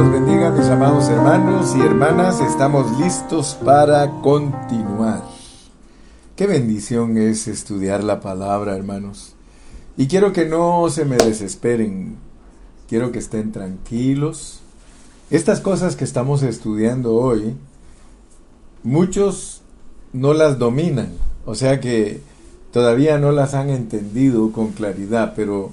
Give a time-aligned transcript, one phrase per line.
[0.00, 2.40] los bendiga, mis amados hermanos y hermanas.
[2.40, 5.22] Estamos listos para continuar.
[6.36, 9.34] Qué bendición es estudiar la palabra, hermanos.
[9.98, 12.16] Y quiero que no se me desesperen.
[12.88, 14.60] Quiero que estén tranquilos.
[15.30, 17.54] Estas cosas que estamos estudiando hoy,
[18.82, 19.60] muchos
[20.14, 21.10] no las dominan.
[21.44, 22.22] O sea que
[22.72, 25.72] todavía no las han entendido con claridad, pero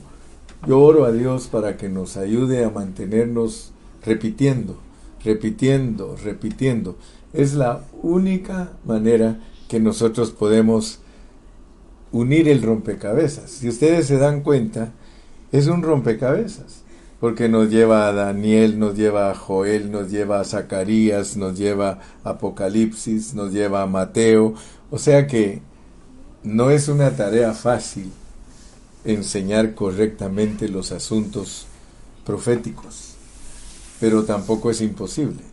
[0.67, 3.71] yo oro a Dios para que nos ayude a mantenernos
[4.07, 4.77] repitiendo,
[5.23, 6.97] repitiendo, repitiendo.
[7.33, 10.99] Es la única manera que nosotros podemos
[12.13, 13.51] unir el rompecabezas.
[13.51, 14.93] Si ustedes se dan cuenta,
[15.51, 16.83] es un rompecabezas,
[17.19, 21.99] porque nos lleva a Daniel, nos lleva a Joel, nos lleva a Zacarías, nos lleva
[22.23, 24.53] a Apocalipsis, nos lleva a Mateo.
[24.89, 25.61] O sea que
[26.43, 28.09] no es una tarea fácil
[29.03, 31.65] enseñar correctamente los asuntos
[32.25, 33.06] proféticos
[33.99, 35.43] pero tampoco es imposible.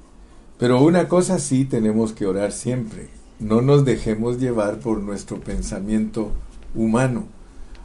[0.59, 3.09] Pero una cosa sí tenemos que orar siempre.
[3.41, 6.31] No nos dejemos llevar por nuestro pensamiento
[6.75, 7.25] humano.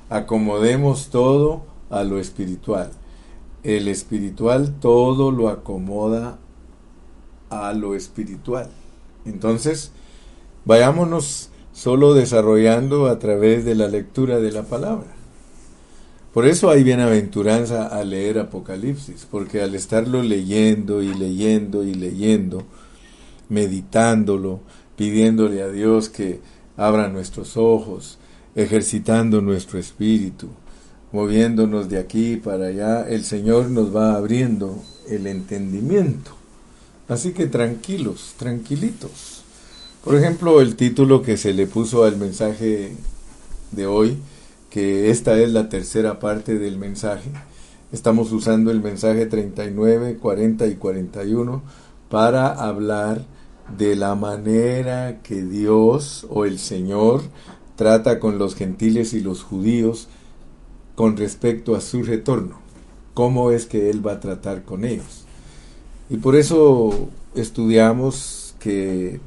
[0.10, 2.92] Acomodemos todo a lo espiritual.
[3.64, 6.38] El espiritual todo lo acomoda
[7.50, 8.70] a lo espiritual.
[9.26, 9.92] Entonces,
[10.66, 15.19] vayámonos solo desarrollando a través de la lectura de la palabra.
[16.34, 22.64] Por eso hay bienaventuranza al leer Apocalipsis, porque al estarlo leyendo y leyendo y leyendo,
[23.50, 24.60] meditándolo,
[24.96, 26.40] pidiéndole a Dios que
[26.78, 28.20] abra nuestros ojos,
[28.56, 30.50] ejercitando nuestro espíritu,
[31.12, 36.32] moviéndonos de aquí para allá, el Señor nos va abriendo el entendimiento.
[37.08, 39.42] Así que tranquilos, tranquilitos.
[40.04, 42.94] Por ejemplo, el título que se le puso al mensaje
[43.72, 44.18] de hoy,
[44.70, 47.30] que esta es la tercera parte del mensaje.
[47.92, 51.62] Estamos usando el mensaje 39, 40 y 41
[52.10, 53.26] para hablar
[53.78, 57.22] de la manera que Dios o el Señor
[57.76, 60.08] trata con los gentiles y los judíos
[60.96, 62.60] con respecto a su retorno.
[63.14, 65.26] Cómo es que Él va a tratar con ellos.
[66.10, 69.20] Y por eso estudiamos que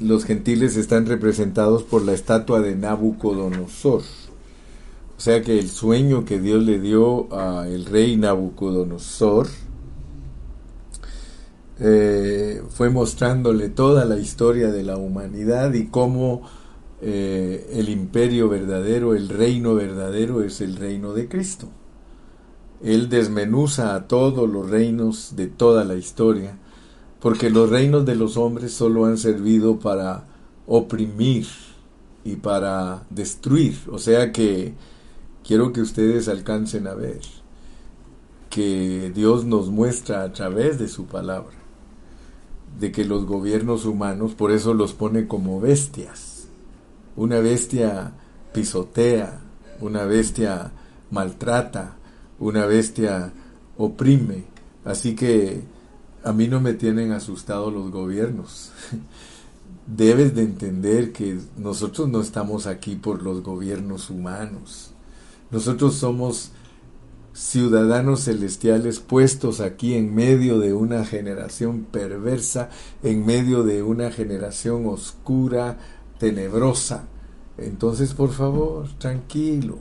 [0.00, 4.02] los gentiles están representados por la estatua de Nabucodonosor.
[5.20, 9.48] O sea que el sueño que Dios le dio al rey Nabucodonosor
[11.78, 16.40] eh, fue mostrándole toda la historia de la humanidad y cómo
[17.02, 21.68] eh, el imperio verdadero, el reino verdadero es el reino de Cristo.
[22.82, 26.56] Él desmenuza a todos los reinos de toda la historia,
[27.20, 30.28] porque los reinos de los hombres solo han servido para
[30.66, 31.44] oprimir
[32.24, 33.76] y para destruir.
[33.90, 34.72] O sea que
[35.46, 37.20] quiero que ustedes alcancen a ver
[38.50, 41.56] que Dios nos muestra a través de su palabra,
[42.78, 46.48] de que los gobiernos humanos, por eso los pone como bestias.
[47.16, 48.12] Una bestia
[48.52, 49.40] pisotea,
[49.80, 50.72] una bestia
[51.10, 51.96] maltrata,
[52.40, 53.32] una bestia
[53.76, 54.44] oprime.
[54.84, 55.62] Así que
[56.24, 58.72] a mí no me tienen asustado los gobiernos.
[59.86, 64.92] Debes de entender que nosotros no estamos aquí por los gobiernos humanos.
[65.50, 66.52] Nosotros somos
[67.32, 72.70] ciudadanos celestiales puestos aquí en medio de una generación perversa,
[73.02, 75.78] en medio de una generación oscura,
[76.18, 77.04] tenebrosa.
[77.58, 79.78] Entonces, por favor, tranquilo,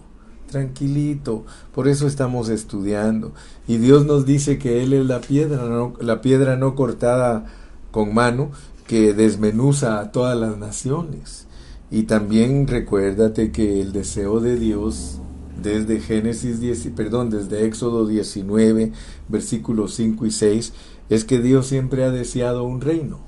[0.50, 1.46] tranquilito.
[1.74, 3.34] Por eso estamos estudiando.
[3.68, 7.46] Y Dios nos dice que Él es la piedra, no, la piedra no cortada
[7.92, 8.52] con mano,
[8.88, 11.46] que desmenuza a todas las naciones.
[11.92, 15.20] Y también recuérdate que el deseo de Dios
[15.62, 18.92] desde Génesis 10, perdón, desde Éxodo 19,
[19.28, 20.74] versículos 5 y 6,
[21.10, 23.20] es que Dios siempre ha deseado un reino.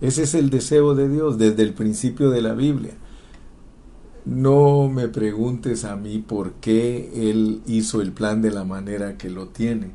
[0.00, 2.94] Ese es el deseo de Dios desde el principio de la Biblia.
[4.24, 9.28] No me preguntes a mí por qué Él hizo el plan de la manera que
[9.28, 9.92] lo tiene,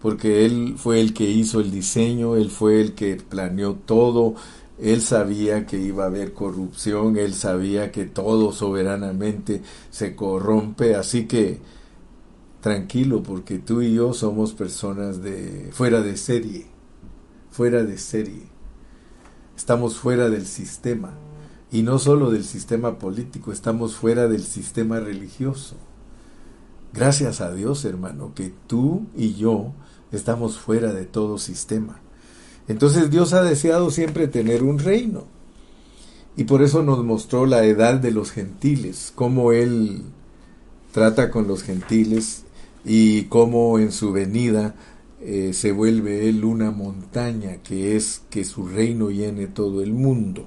[0.00, 4.34] porque Él fue el que hizo el diseño, Él fue el que planeó todo,
[4.80, 11.26] él sabía que iba a haber corrupción, él sabía que todo soberanamente se corrompe, así
[11.26, 11.60] que
[12.60, 16.66] tranquilo porque tú y yo somos personas de fuera de serie,
[17.50, 18.42] fuera de serie.
[19.56, 21.14] Estamos fuera del sistema
[21.72, 25.76] y no solo del sistema político, estamos fuera del sistema religioso.
[26.92, 29.72] Gracias a Dios, hermano, que tú y yo
[30.12, 32.00] estamos fuera de todo sistema.
[32.68, 35.24] Entonces Dios ha deseado siempre tener un reino.
[36.36, 40.02] Y por eso nos mostró la edad de los gentiles, cómo Él
[40.92, 42.44] trata con los gentiles
[42.84, 44.74] y cómo en su venida
[45.20, 50.46] eh, se vuelve él una montaña, que es que su reino llene todo el mundo.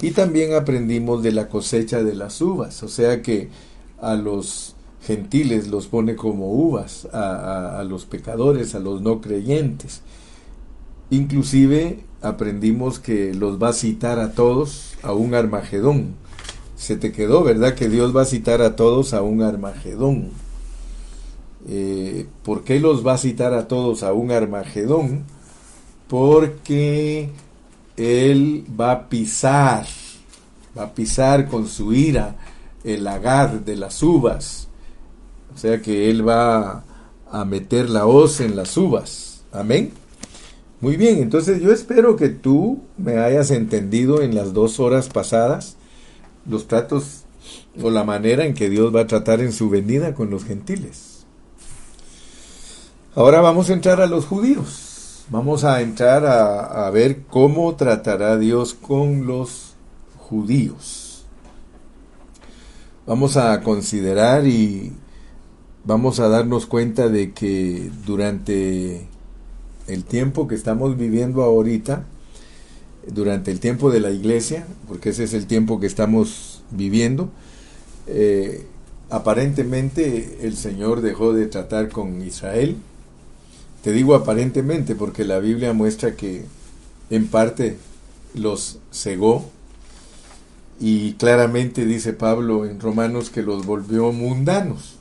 [0.00, 3.50] Y también aprendimos de la cosecha de las uvas, o sea que
[4.00, 10.02] a los gentiles los pone como uvas, a, a los pecadores, a los no creyentes.
[11.10, 16.14] Inclusive aprendimos que los va a citar a todos a un Armagedón.
[16.76, 17.74] Se te quedó, ¿verdad?
[17.74, 20.30] Que Dios va a citar a todos a un Armagedón.
[21.68, 25.24] Eh, ¿Por qué los va a citar a todos a un Armagedón?
[26.08, 27.30] Porque
[27.96, 29.86] Él va a pisar,
[30.76, 32.36] va a pisar con su ira
[32.84, 34.68] el lagar de las uvas.
[35.54, 36.84] O sea que Él va
[37.30, 39.42] a meter la hoz en las uvas.
[39.52, 39.92] Amén.
[40.80, 45.76] Muy bien, entonces yo espero que tú me hayas entendido en las dos horas pasadas
[46.48, 47.24] los tratos
[47.82, 51.26] o la manera en que Dios va a tratar en su venida con los gentiles.
[53.16, 55.24] Ahora vamos a entrar a los judíos.
[55.30, 59.74] Vamos a entrar a, a ver cómo tratará Dios con los
[60.16, 61.24] judíos.
[63.04, 64.92] Vamos a considerar y
[65.84, 69.08] vamos a darnos cuenta de que durante
[69.88, 72.04] el tiempo que estamos viviendo ahorita,
[73.06, 77.30] durante el tiempo de la iglesia, porque ese es el tiempo que estamos viviendo,
[78.06, 78.66] eh,
[79.10, 82.76] aparentemente el Señor dejó de tratar con Israel.
[83.82, 86.44] Te digo aparentemente porque la Biblia muestra que
[87.10, 87.78] en parte
[88.34, 89.48] los cegó
[90.80, 94.96] y claramente dice Pablo en Romanos que los volvió mundanos.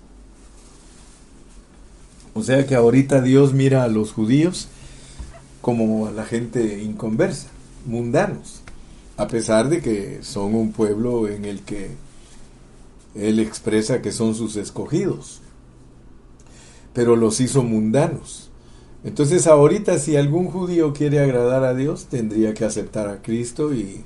[2.34, 4.68] O sea que ahorita Dios mira a los judíos
[5.62, 7.48] como a la gente inconversa,
[7.86, 8.62] mundanos,
[9.18, 11.92] a pesar de que son un pueblo en el que
[13.16, 15.42] él expresa que son sus escogidos,
[16.94, 18.50] pero los hizo mundanos.
[19.04, 24.04] Entonces ahorita si algún judío quiere agradar a Dios, tendría que aceptar a Cristo y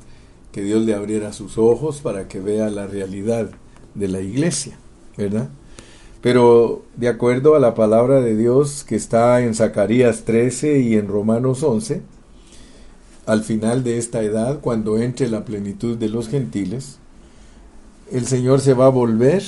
[0.52, 3.50] que Dios le abriera sus ojos para que vea la realidad
[3.96, 4.78] de la iglesia,
[5.18, 5.50] ¿verdad?
[6.22, 11.08] Pero de acuerdo a la palabra de Dios que está en Zacarías 13 y en
[11.08, 12.04] Romanos 11,
[13.26, 16.98] al final de esta edad, cuando entre la plenitud de los gentiles,
[18.12, 19.44] el Señor se va a volver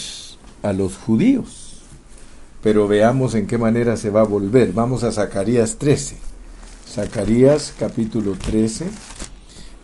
[0.64, 1.82] a los judíos.
[2.64, 4.74] Pero veamos en qué manera se va a volver.
[4.74, 6.16] Vamos a Zacarías 13.
[6.90, 8.86] Zacarías capítulo 13.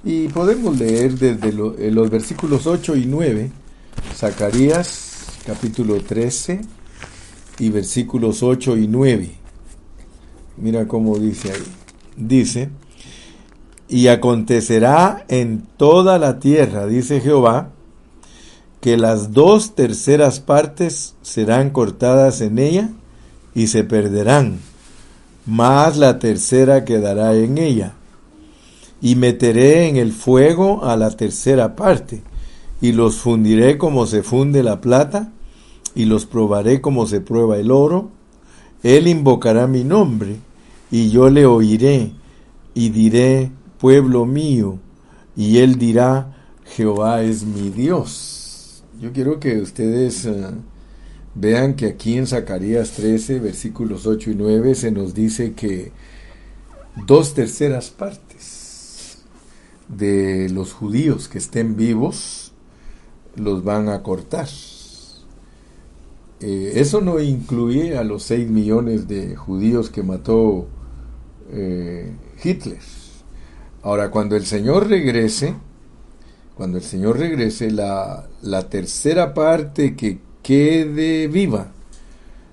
[0.05, 1.51] Y podemos leer desde
[1.91, 3.51] los versículos 8 y 9.
[4.15, 6.78] Zacarías capítulo 13
[7.59, 9.31] y versículos 8 y 9.
[10.57, 11.63] Mira cómo dice ahí.
[12.17, 12.69] Dice,
[13.87, 17.71] y acontecerá en toda la tierra, dice Jehová,
[18.81, 22.89] que las dos terceras partes serán cortadas en ella
[23.55, 24.59] y se perderán,
[25.45, 27.93] mas la tercera quedará en ella.
[29.01, 32.21] Y meteré en el fuego a la tercera parte,
[32.81, 35.31] y los fundiré como se funde la plata,
[35.99, 38.09] y los probaré como se prueba el oro.
[38.83, 40.37] Él invocará mi nombre,
[40.89, 42.13] y yo le oiré,
[42.73, 44.79] y diré, pueblo mío,
[45.35, 48.81] y él dirá, Jehová es mi Dios.
[49.01, 50.47] Yo quiero que ustedes eh,
[51.35, 55.91] vean que aquí en Zacarías 13, versículos 8 y 9, se nos dice que
[57.05, 59.17] dos terceras partes
[59.89, 62.53] de los judíos que estén vivos
[63.35, 64.47] los van a cortar.
[66.41, 70.67] Eh, eso no incluye a los 6 millones de judíos que mató
[71.51, 72.11] eh,
[72.43, 72.79] Hitler.
[73.83, 75.55] Ahora, cuando el Señor regrese,
[76.55, 81.71] cuando el Señor regrese, la, la tercera parte que quede viva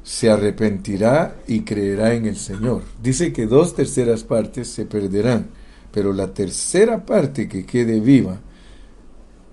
[0.06, 2.82] se arrepentirá y creerá en el Señor.
[3.02, 5.48] Dice que dos terceras partes se perderán,
[5.90, 8.38] pero la tercera parte que quede viva,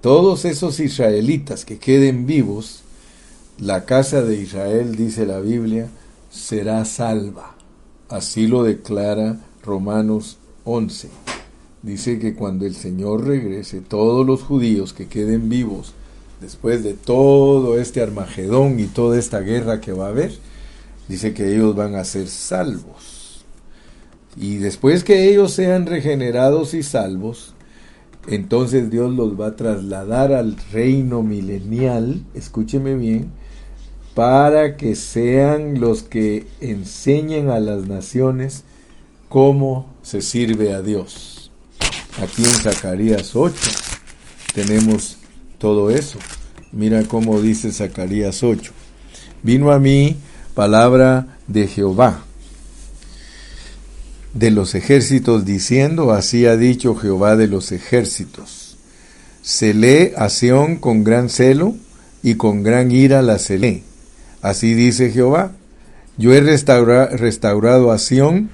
[0.01, 2.82] todos esos israelitas que queden vivos,
[3.59, 5.89] la casa de Israel, dice la Biblia,
[6.31, 7.55] será salva.
[8.09, 11.09] Así lo declara Romanos 11.
[11.81, 15.93] Dice que cuando el Señor regrese, todos los judíos que queden vivos
[16.41, 20.33] después de todo este Armagedón y toda esta guerra que va a haber,
[21.07, 23.45] dice que ellos van a ser salvos.
[24.35, 27.53] Y después que ellos sean regenerados y salvos,
[28.27, 33.31] entonces Dios los va a trasladar al reino milenial, escúcheme bien,
[34.13, 38.63] para que sean los que enseñen a las naciones
[39.29, 41.51] cómo se sirve a Dios.
[42.21, 43.55] Aquí en Zacarías 8
[44.53, 45.17] tenemos
[45.57, 46.19] todo eso.
[46.71, 48.71] Mira cómo dice Zacarías 8.
[49.41, 50.17] Vino a mí
[50.53, 52.23] palabra de Jehová,
[54.33, 58.77] de los ejércitos diciendo, así ha dicho Jehová de los ejércitos.
[59.43, 61.75] Celé a Sión con gran celo
[62.21, 63.83] y con gran ira la celé.
[64.43, 65.53] Así dice Jehová,
[66.17, 68.49] yo he restaurado a Sión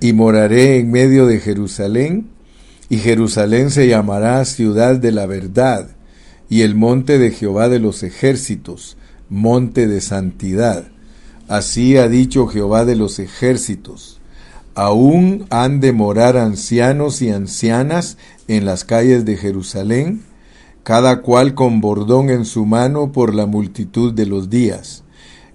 [0.00, 2.26] y moraré en medio de Jerusalén,
[2.88, 5.90] y Jerusalén se llamará ciudad de la verdad,
[6.50, 8.96] y el monte de Jehová de los ejércitos,
[9.28, 10.88] monte de santidad.
[11.46, 14.20] Así ha dicho Jehová de los ejércitos.
[14.74, 18.18] Aún han de morar ancianos y ancianas
[18.48, 20.24] en las calles de Jerusalén,
[20.82, 25.04] cada cual con bordón en su mano por la multitud de los días.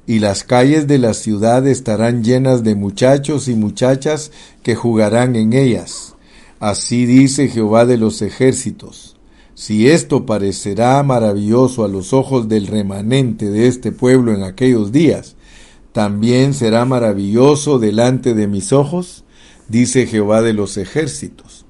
[0.05, 4.31] Y las calles de la ciudad estarán llenas de muchachos y muchachas
[4.61, 6.15] que jugarán en ellas.
[6.59, 9.15] Así dice Jehová de los ejércitos.
[9.55, 15.35] Si esto parecerá maravilloso a los ojos del remanente de este pueblo en aquellos días,
[15.93, 19.23] también será maravilloso delante de mis ojos,
[19.69, 21.65] dice Jehová de los ejércitos.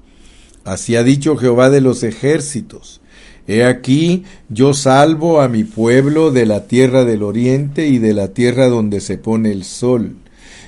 [0.64, 3.02] Así ha dicho Jehová de los ejércitos.
[3.46, 8.28] He aquí, yo salvo a mi pueblo de la tierra del oriente y de la
[8.28, 10.16] tierra donde se pone el sol,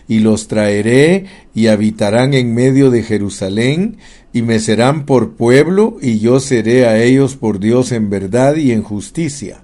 [0.09, 3.97] y los traeré y habitarán en medio de Jerusalén,
[4.33, 8.73] y me serán por pueblo, y yo seré a ellos por Dios en verdad y
[8.73, 9.63] en justicia.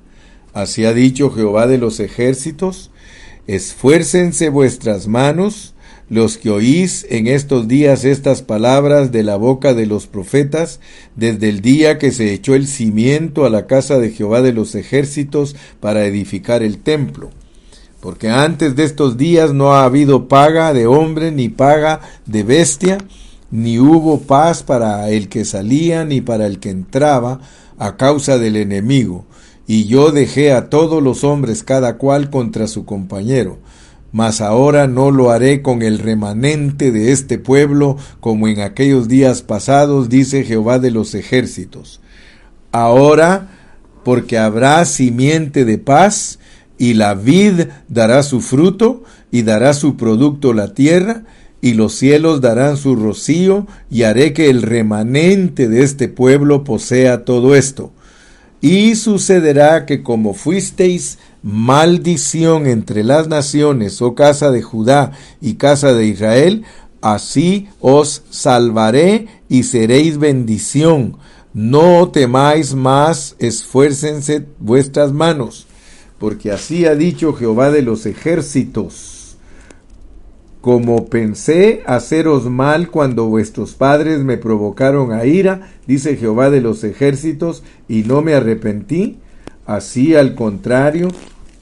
[0.55, 2.91] Así ha dicho Jehová de los ejércitos,
[3.47, 5.72] esfuércense vuestras manos,
[6.13, 10.79] los que oís en estos días estas palabras de la boca de los profetas,
[11.17, 14.75] desde el día que se echó el cimiento a la casa de Jehová de los
[14.75, 17.31] ejércitos para edificar el templo.
[17.99, 22.99] Porque antes de estos días no ha habido paga de hombre ni paga de bestia,
[23.51, 27.41] ni hubo paz para el que salía ni para el que entraba
[27.79, 29.25] a causa del enemigo.
[29.67, 33.61] Y yo dejé a todos los hombres cada cual contra su compañero
[34.13, 39.41] mas ahora no lo haré con el remanente de este pueblo como en aquellos días
[39.43, 42.01] pasados, dice Jehová de los ejércitos.
[42.73, 43.49] Ahora,
[44.05, 46.39] porque habrá simiente de paz,
[46.79, 51.25] y la vid dará su fruto, y dará su producto la tierra,
[51.61, 57.25] y los cielos darán su rocío, y haré que el remanente de este pueblo posea
[57.25, 57.93] todo esto.
[58.61, 65.93] Y sucederá que como fuisteis maldición entre las naciones, oh casa de Judá y casa
[65.93, 66.65] de Israel,
[67.01, 71.17] así os salvaré y seréis bendición.
[71.53, 75.67] No temáis más, esfuércense vuestras manos,
[76.19, 79.37] porque así ha dicho Jehová de los ejércitos.
[80.63, 86.85] Como pensé haceros mal cuando vuestros padres me provocaron a ira, dice Jehová de los
[86.85, 89.19] ejércitos, y no me arrepentí,
[89.67, 91.09] así al contrario,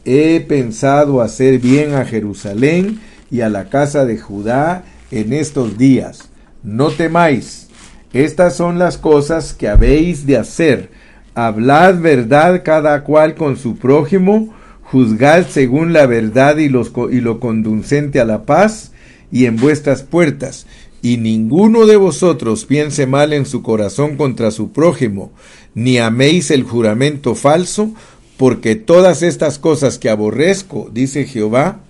[0.05, 6.31] he pensado hacer bien a Jerusalén y a la casa de Judá en estos días.
[6.63, 7.69] No temáis,
[8.13, 10.91] estas son las cosas que habéis de hacer.
[11.35, 14.53] Hablad verdad cada cual con su prójimo,
[14.83, 18.93] juzgad según la verdad y, y lo conducente a la paz,
[19.33, 20.67] y en vuestras puertas,
[21.03, 25.31] y ninguno de vosotros piense mal en su corazón contra su prójimo,
[25.75, 27.95] ni améis el juramento falso,
[28.41, 31.81] porque todas estas cosas que aborrezco, dice Jehová,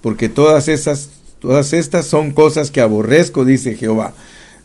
[0.00, 4.12] porque todas esas todas estas son cosas que aborrezco, dice Jehová.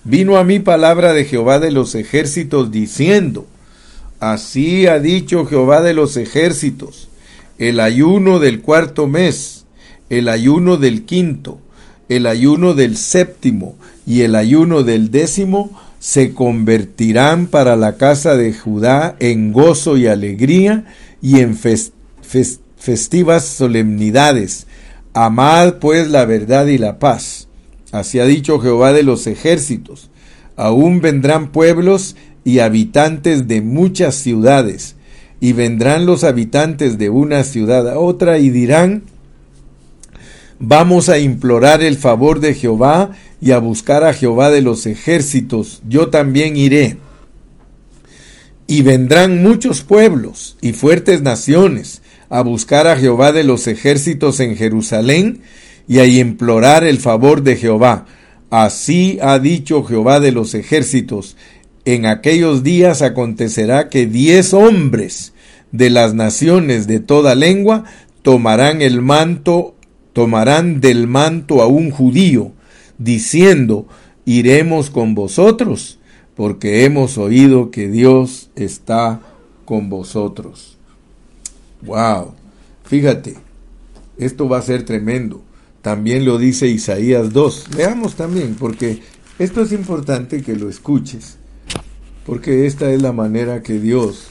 [0.03, 3.45] Vino a mí palabra de Jehová de los ejércitos diciendo,
[4.19, 7.09] así ha dicho Jehová de los ejércitos,
[7.59, 9.65] el ayuno del cuarto mes,
[10.09, 11.59] el ayuno del quinto,
[12.09, 13.75] el ayuno del séptimo
[14.07, 20.07] y el ayuno del décimo se convertirán para la casa de Judá en gozo y
[20.07, 20.85] alegría
[21.23, 21.57] y en
[22.77, 24.67] festivas solemnidades.
[25.13, 27.47] Amad pues la verdad y la paz.
[27.93, 30.11] Así ha dicho Jehová de los ejércitos.
[30.57, 34.97] Aún vendrán pueblos y habitantes de muchas ciudades,
[35.39, 39.03] y vendrán los habitantes de una ciudad a otra y dirán,
[40.59, 43.11] Vamos a implorar el favor de Jehová
[43.41, 45.81] y a buscar a Jehová de los ejércitos.
[45.87, 46.97] Yo también iré.
[48.67, 54.55] Y vendrán muchos pueblos y fuertes naciones a buscar a Jehová de los ejércitos en
[54.55, 55.41] Jerusalén
[55.87, 58.05] y a implorar el favor de Jehová.
[58.49, 61.35] Así ha dicho Jehová de los ejércitos.
[61.85, 65.33] En aquellos días acontecerá que diez hombres
[65.71, 67.83] de las naciones de toda lengua
[68.21, 69.75] tomarán el manto
[70.13, 72.53] tomarán del manto a un judío,
[72.97, 73.87] diciendo,
[74.25, 75.99] iremos con vosotros,
[76.35, 79.21] porque hemos oído que Dios está
[79.65, 80.77] con vosotros.
[81.81, 82.33] Wow,
[82.85, 83.35] fíjate,
[84.17, 85.41] esto va a ser tremendo.
[85.81, 87.69] También lo dice Isaías 2.
[87.75, 89.01] Veamos también, porque
[89.37, 91.37] esto es importante que lo escuches,
[92.25, 94.27] porque esta es la manera que Dios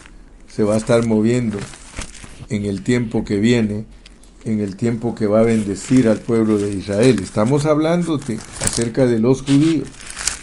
[0.48, 1.58] se va a estar moviendo
[2.48, 3.84] en el tiempo que viene,
[4.44, 7.20] en el tiempo que va a bendecir al pueblo de Israel.
[7.22, 8.18] Estamos hablando
[8.60, 9.88] acerca de los judíos.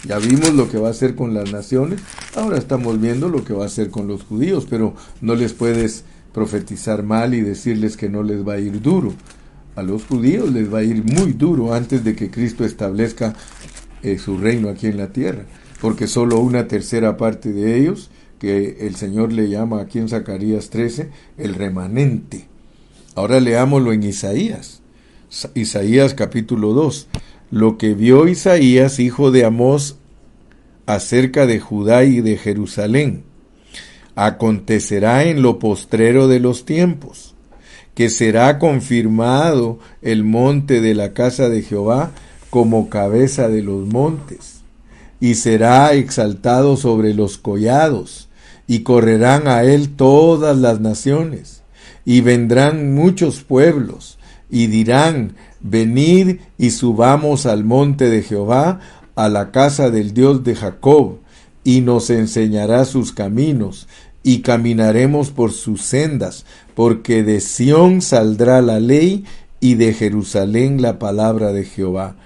[0.04, 2.00] Ya vimos lo que va a hacer con las naciones,
[2.34, 6.04] ahora estamos viendo lo que va a hacer con los judíos, pero no les puedes
[6.32, 9.12] profetizar mal y decirles que no les va a ir duro.
[9.76, 13.34] A los judíos les va a ir muy duro antes de que Cristo establezca
[14.02, 15.44] eh, su reino aquí en la tierra,
[15.80, 20.70] porque solo una tercera parte de ellos, que el Señor le llama aquí en Zacarías
[20.70, 22.48] 13, el remanente.
[23.14, 24.80] Ahora leámoslo en Isaías,
[25.54, 27.08] Isaías capítulo 2
[27.50, 29.96] lo que vio Isaías, hijo de Amós,
[30.86, 33.24] acerca de Judá y de Jerusalén.
[34.14, 37.34] Acontecerá en lo postrero de los tiempos,
[37.94, 42.12] que será confirmado el monte de la casa de Jehová
[42.50, 44.62] como cabeza de los montes,
[45.20, 48.28] y será exaltado sobre los collados,
[48.66, 51.62] y correrán a él todas las naciones,
[52.04, 58.80] y vendrán muchos pueblos, y dirán, Venid y subamos al monte de Jehová,
[59.14, 61.18] a la casa del Dios de Jacob,
[61.64, 63.86] y nos enseñará sus caminos,
[64.22, 69.24] y caminaremos por sus sendas, porque de Sión saldrá la ley,
[69.60, 72.16] y de Jerusalén la palabra de Jehová,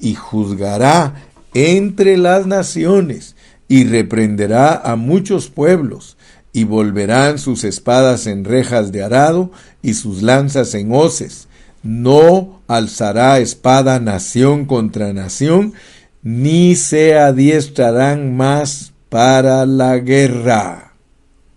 [0.00, 1.22] y juzgará
[1.54, 3.36] entre las naciones,
[3.68, 6.16] y reprenderá a muchos pueblos,
[6.52, 11.46] y volverán sus espadas en rejas de arado, y sus lanzas en hoces,
[11.82, 15.74] no alzará espada nación contra nación,
[16.22, 20.94] ni se adiestrarán más para la guerra.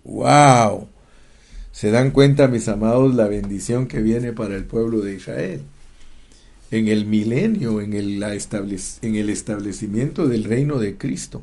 [0.04, 0.88] ¡Wow!
[1.72, 5.62] ¿Se dan cuenta, mis amados, la bendición que viene para el pueblo de Israel?
[6.70, 11.42] En el milenio, en el, en el establecimiento del reino de Cristo,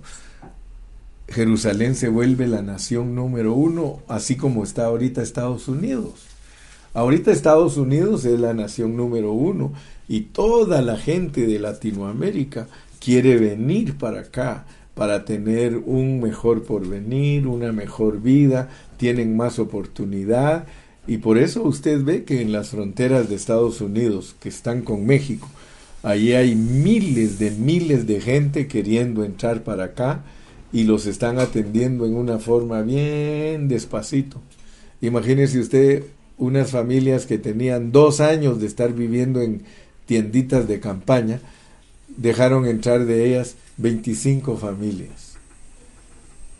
[1.27, 6.30] Jerusalén se vuelve la nación número uno, así como está ahorita Estados Unidos.
[6.93, 9.71] Ahorita Estados Unidos es la nación número uno
[10.09, 12.67] y toda la gente de Latinoamérica
[12.99, 20.65] quiere venir para acá para tener un mejor porvenir, una mejor vida, tienen más oportunidad
[21.07, 25.05] y por eso usted ve que en las fronteras de Estados Unidos que están con
[25.05, 25.47] México,
[26.03, 30.25] allí hay miles de miles de gente queriendo entrar para acá
[30.73, 34.41] y los están atendiendo en una forma bien despacito.
[34.99, 36.03] Imagínese usted
[36.41, 39.61] unas familias que tenían dos años de estar viviendo en
[40.07, 41.39] tienditas de campaña,
[42.17, 45.35] dejaron entrar de ellas 25 familias.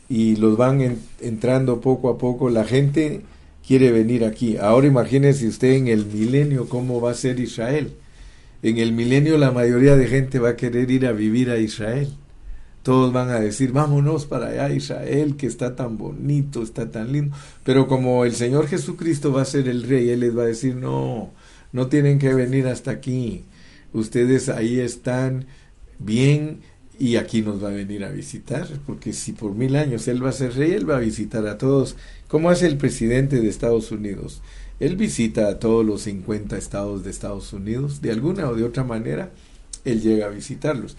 [0.07, 2.51] Y los van entrando poco a poco.
[2.51, 3.21] La gente
[3.65, 4.55] quiere venir aquí.
[4.57, 7.91] Ahora imagínese usted en el milenio cómo va a ser Israel.
[8.61, 12.13] En el milenio la mayoría de gente va a querer ir a vivir a Israel.
[12.83, 17.35] Todos van a decir, vámonos para allá, Israel, que está tan bonito, está tan lindo.
[17.63, 20.75] Pero como el Señor Jesucristo va a ser el rey, Él les va a decir,
[20.75, 21.31] no,
[21.71, 23.43] no tienen que venir hasta aquí.
[23.93, 25.45] Ustedes ahí están
[25.99, 26.61] bien
[26.97, 30.29] y aquí nos va a venir a visitar, porque si por mil años Él va
[30.29, 31.95] a ser rey, Él va a visitar a todos.
[32.27, 34.41] ¿Cómo hace el presidente de Estados Unidos?
[34.79, 38.83] Él visita a todos los 50 estados de Estados Unidos, de alguna o de otra
[38.83, 39.31] manera,
[39.85, 40.97] Él llega a visitarlos.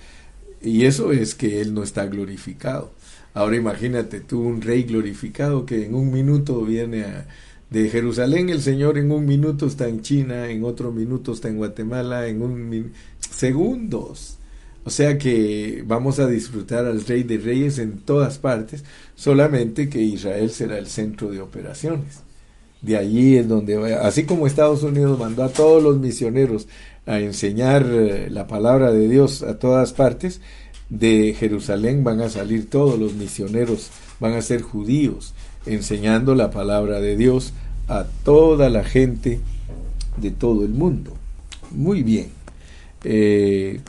[0.63, 2.93] Y eso es que Él no está glorificado.
[3.35, 7.05] Ahora imagínate tú un rey glorificado que en un minuto viene
[7.71, 11.57] de Jerusalén, el Señor en un minuto está en China, en otro minuto está en
[11.57, 14.37] Guatemala, en un segundos.
[14.85, 20.01] O sea que vamos a disfrutar al Rey de Reyes en todas partes, solamente que
[20.01, 22.21] Israel será el centro de operaciones.
[22.83, 26.67] De allí es donde, así como Estados Unidos mandó a todos los misioneros
[27.07, 30.41] a enseñar eh, la palabra de Dios a todas partes,
[30.89, 35.33] de Jerusalén van a salir todos los misioneros, van a ser judíos,
[35.65, 37.55] enseñando la palabra de Dios
[37.89, 39.41] a toda la gente
[40.19, 41.13] de todo el mundo.
[41.71, 42.29] Muy bien.
[43.05, 43.81] Eh,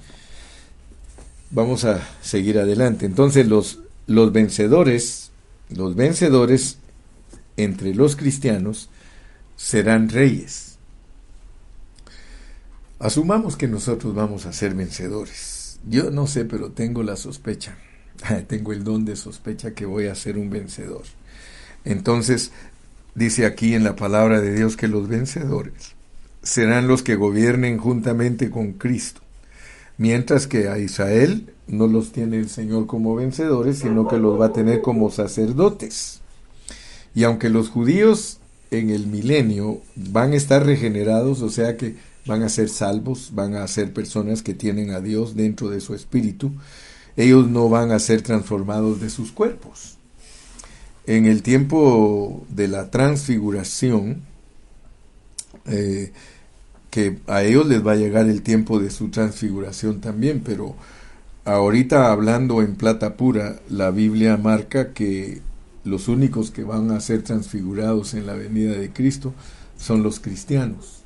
[1.51, 3.05] vamos a seguir adelante.
[3.05, 5.31] Entonces los, los vencedores,
[5.69, 6.77] los vencedores
[7.57, 8.89] entre los cristianos
[9.57, 10.72] serán reyes
[13.03, 15.77] Asumamos que nosotros vamos a ser vencedores.
[15.85, 17.75] Yo no sé, pero tengo la sospecha,
[18.47, 21.03] tengo el don de sospecha que voy a ser un vencedor.
[21.83, 22.53] Entonces,
[23.13, 25.95] dice aquí en la palabra de Dios que los vencedores
[26.43, 29.19] serán los que gobiernen juntamente con Cristo,
[29.97, 34.45] mientras que a Israel no los tiene el Señor como vencedores, sino que los va
[34.45, 36.21] a tener como sacerdotes.
[37.13, 38.39] Y aunque los judíos
[38.71, 43.55] en el milenio van a estar regenerados, o sea que van a ser salvos, van
[43.55, 46.51] a ser personas que tienen a Dios dentro de su espíritu.
[47.17, 49.97] Ellos no van a ser transformados de sus cuerpos.
[51.05, 54.21] En el tiempo de la transfiguración,
[55.65, 56.11] eh,
[56.89, 60.75] que a ellos les va a llegar el tiempo de su transfiguración también, pero
[61.43, 65.41] ahorita hablando en plata pura, la Biblia marca que
[65.83, 69.33] los únicos que van a ser transfigurados en la venida de Cristo
[69.77, 71.02] son los cristianos.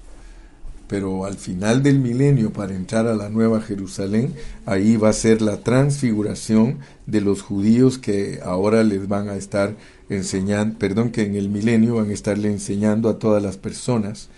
[0.87, 4.33] Pero al final del milenio, para entrar a la nueva Jerusalén,
[4.65, 9.75] ahí va a ser la transfiguración de los judíos que ahora les van a estar
[10.09, 14.29] enseñando, perdón, que en el milenio van a estarle enseñando a todas las personas.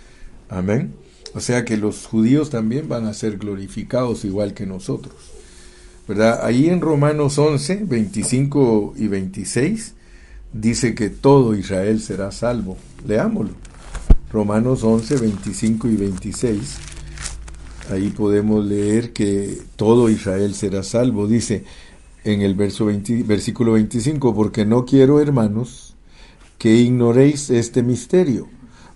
[0.49, 0.93] Amén.
[1.35, 5.13] O sea que los judíos también van a ser glorificados igual que nosotros.
[6.07, 6.39] ¿Verdad?
[6.43, 9.93] Ahí en Romanos 11, 25 y 26
[10.51, 12.77] dice que todo Israel será salvo.
[13.05, 13.68] Leámoslo.
[14.31, 16.77] Romanos 11, 25 y 26.
[17.91, 21.27] Ahí podemos leer que todo Israel será salvo.
[21.27, 21.63] Dice
[22.23, 25.95] en el verso versículo 25, porque no quiero, hermanos,
[26.57, 28.47] que ignoréis este misterio,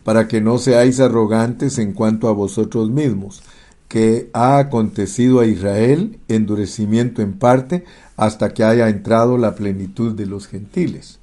[0.04, 3.42] para que no seáis arrogantes en cuanto a vosotros mismos,
[3.88, 7.86] que ha acontecido a Israel endurecimiento en parte
[8.18, 11.20] hasta que haya entrado la plenitud de los gentiles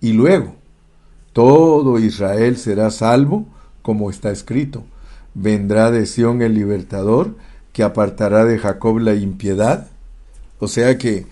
[0.00, 0.54] y luego,
[1.38, 3.46] todo Israel será salvo,
[3.82, 4.82] como está escrito.
[5.34, 7.36] Vendrá de Sión el libertador,
[7.72, 9.86] que apartará de Jacob la impiedad.
[10.58, 11.26] O sea que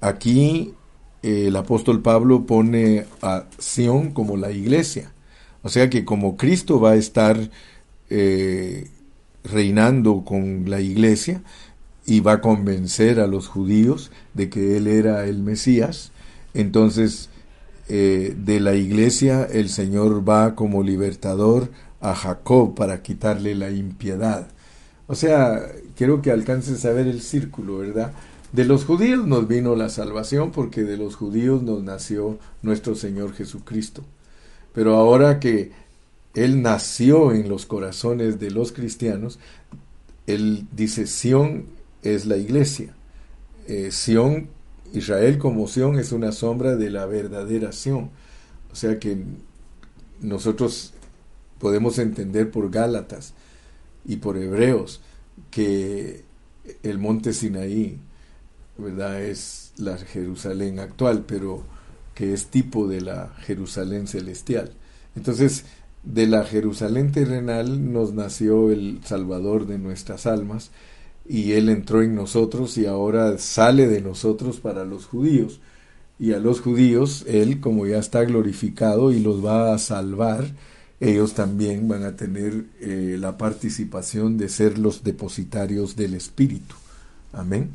[0.00, 0.74] aquí
[1.22, 5.12] eh, el apóstol Pablo pone a Sión como la iglesia.
[5.62, 7.38] O sea que como Cristo va a estar
[8.10, 8.88] eh,
[9.44, 11.40] reinando con la iglesia
[12.04, 16.10] y va a convencer a los judíos de que él era el Mesías,
[16.52, 17.28] entonces
[17.94, 21.68] eh, de la iglesia, el Señor va como libertador
[22.00, 24.48] a Jacob para quitarle la impiedad.
[25.08, 28.14] O sea, quiero que alcances a ver el círculo, ¿verdad?
[28.50, 33.34] De los judíos nos vino la salvación porque de los judíos nos nació nuestro Señor
[33.34, 34.02] Jesucristo.
[34.72, 35.72] Pero ahora que
[36.32, 39.38] Él nació en los corazones de los cristianos,
[40.26, 41.66] Él dice, Sión
[42.02, 42.94] es la iglesia.
[43.68, 44.48] Eh, Sión
[44.92, 48.10] Israel como Sión es una sombra de la verdadera Sión.
[48.72, 49.24] O sea que
[50.20, 50.92] nosotros
[51.58, 53.34] podemos entender por Gálatas
[54.04, 55.00] y por Hebreos
[55.50, 56.24] que
[56.82, 57.98] el monte Sinaí,
[58.78, 59.22] ¿verdad?
[59.22, 61.64] Es la Jerusalén actual, pero
[62.14, 64.72] que es tipo de la Jerusalén celestial.
[65.16, 65.64] Entonces,
[66.02, 70.70] de la Jerusalén terrenal nos nació el Salvador de nuestras almas,
[71.28, 75.60] y Él entró en nosotros y ahora sale de nosotros para los judíos.
[76.18, 80.46] Y a los judíos, Él, como ya está glorificado y los va a salvar,
[81.00, 86.76] ellos también van a tener eh, la participación de ser los depositarios del Espíritu.
[87.32, 87.70] Amén.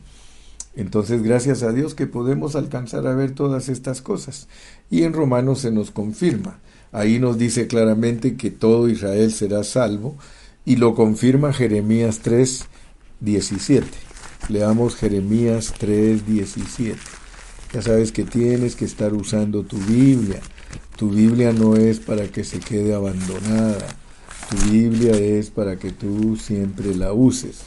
[0.77, 4.47] Entonces, gracias a Dios que podemos alcanzar a ver todas estas cosas.
[4.91, 6.59] Y en Romanos se nos confirma.
[6.91, 10.15] Ahí nos dice claramente que todo Israel será salvo
[10.65, 12.65] y lo confirma Jeremías 3,
[13.19, 13.87] 17.
[14.49, 16.97] Leamos Jeremías 3, 17.
[17.73, 20.39] Ya sabes que tienes que estar usando tu Biblia.
[20.95, 23.87] Tu Biblia no es para que se quede abandonada.
[24.49, 27.59] Tu Biblia es para que tú siempre la uses.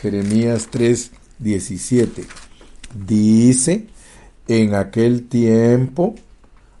[0.00, 2.24] Jeremías 3, 17.
[3.06, 3.86] Dice,
[4.48, 6.14] en aquel tiempo,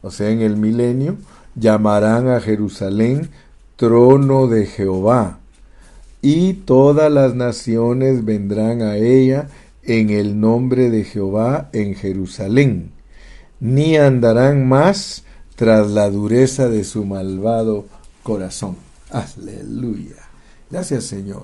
[0.02, 1.16] o sea, en el milenio,
[1.54, 3.30] llamarán a Jerusalén
[3.76, 5.38] trono de Jehová
[6.24, 9.48] y todas las naciones vendrán a ella
[9.82, 12.92] en el nombre de Jehová en Jerusalén,
[13.60, 17.84] ni andarán más tras la dureza de su malvado
[18.22, 18.76] corazón.
[19.10, 20.16] Aleluya.
[20.70, 21.42] Gracias Señor.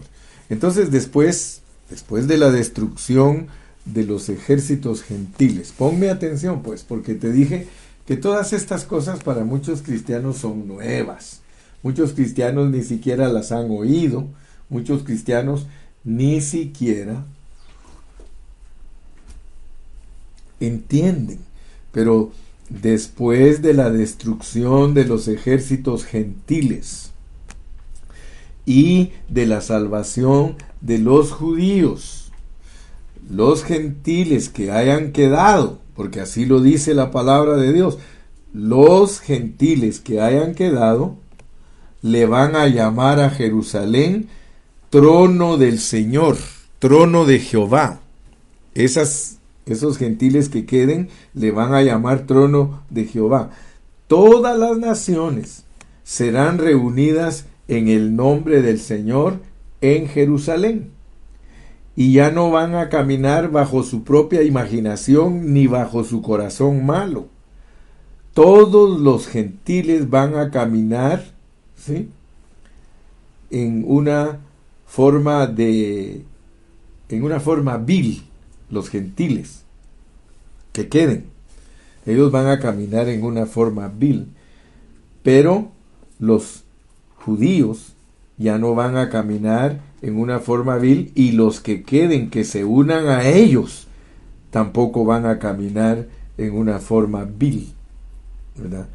[0.49, 3.49] Entonces después, después de la destrucción
[3.85, 7.69] de los ejércitos gentiles, ponme atención pues, porque te dije
[8.07, 11.43] que todas estas cosas para muchos cristianos son nuevas.
[11.83, 14.27] Muchos cristianos ni siquiera las han oído,
[14.70, 15.66] Muchos cristianos
[16.04, 17.24] ni siquiera
[20.61, 21.40] entienden,
[21.92, 22.30] pero
[22.68, 27.11] después de la destrucción de los ejércitos gentiles
[28.64, 32.30] y de la salvación de los judíos,
[33.28, 37.98] los gentiles que hayan quedado, porque así lo dice la palabra de Dios,
[38.52, 41.16] los gentiles que hayan quedado
[42.02, 44.28] le van a llamar a Jerusalén
[44.90, 46.37] trono del Señor,
[46.81, 48.00] trono de Jehová.
[48.74, 53.50] Esas, esos gentiles que queden le van a llamar trono de Jehová.
[54.09, 55.64] Todas las naciones
[56.03, 59.38] serán reunidas en el nombre del Señor
[59.81, 60.90] en Jerusalén.
[61.94, 67.29] Y ya no van a caminar bajo su propia imaginación ni bajo su corazón malo.
[68.35, 71.33] Todos los gentiles van a caminar
[71.76, 72.09] ¿sí?
[73.50, 74.40] en una
[74.90, 76.24] forma de
[77.09, 78.22] en una forma vil
[78.70, 79.62] los gentiles
[80.72, 81.24] que queden
[82.07, 84.26] ellos van a caminar en una forma vil
[85.22, 85.68] pero
[86.18, 86.64] los
[87.16, 87.94] judíos
[88.37, 92.64] ya no van a caminar en una forma vil y los que queden, que se
[92.64, 93.87] unan a ellos,
[94.50, 96.07] tampoco van a caminar
[96.38, 97.72] en una forma vil.
[98.57, 98.87] ¿verdad?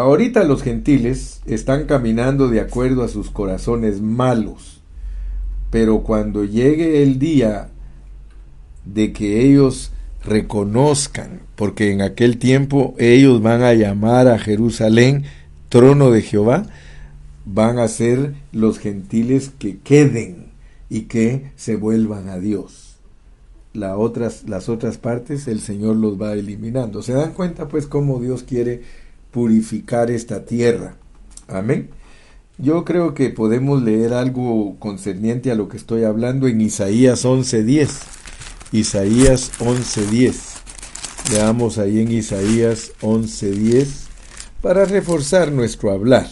[0.00, 4.80] Ahorita los gentiles están caminando de acuerdo a sus corazones malos,
[5.70, 7.68] pero cuando llegue el día
[8.86, 9.92] de que ellos
[10.24, 15.24] reconozcan, porque en aquel tiempo ellos van a llamar a Jerusalén
[15.68, 16.64] trono de Jehová,
[17.44, 20.46] van a ser los gentiles que queden
[20.88, 22.96] y que se vuelvan a Dios.
[23.74, 27.02] las otras partes el Señor los va eliminando.
[27.02, 28.80] ¿Se dan cuenta pues cómo Dios quiere
[29.30, 30.96] purificar esta tierra?
[31.48, 31.90] Amén.
[32.58, 37.88] Yo creo que podemos leer algo concerniente a lo que estoy hablando en Isaías 11.10.
[38.72, 40.34] Isaías 11.10.
[41.32, 43.86] Veamos ahí en Isaías 11.10
[44.60, 46.26] para reforzar nuestro hablar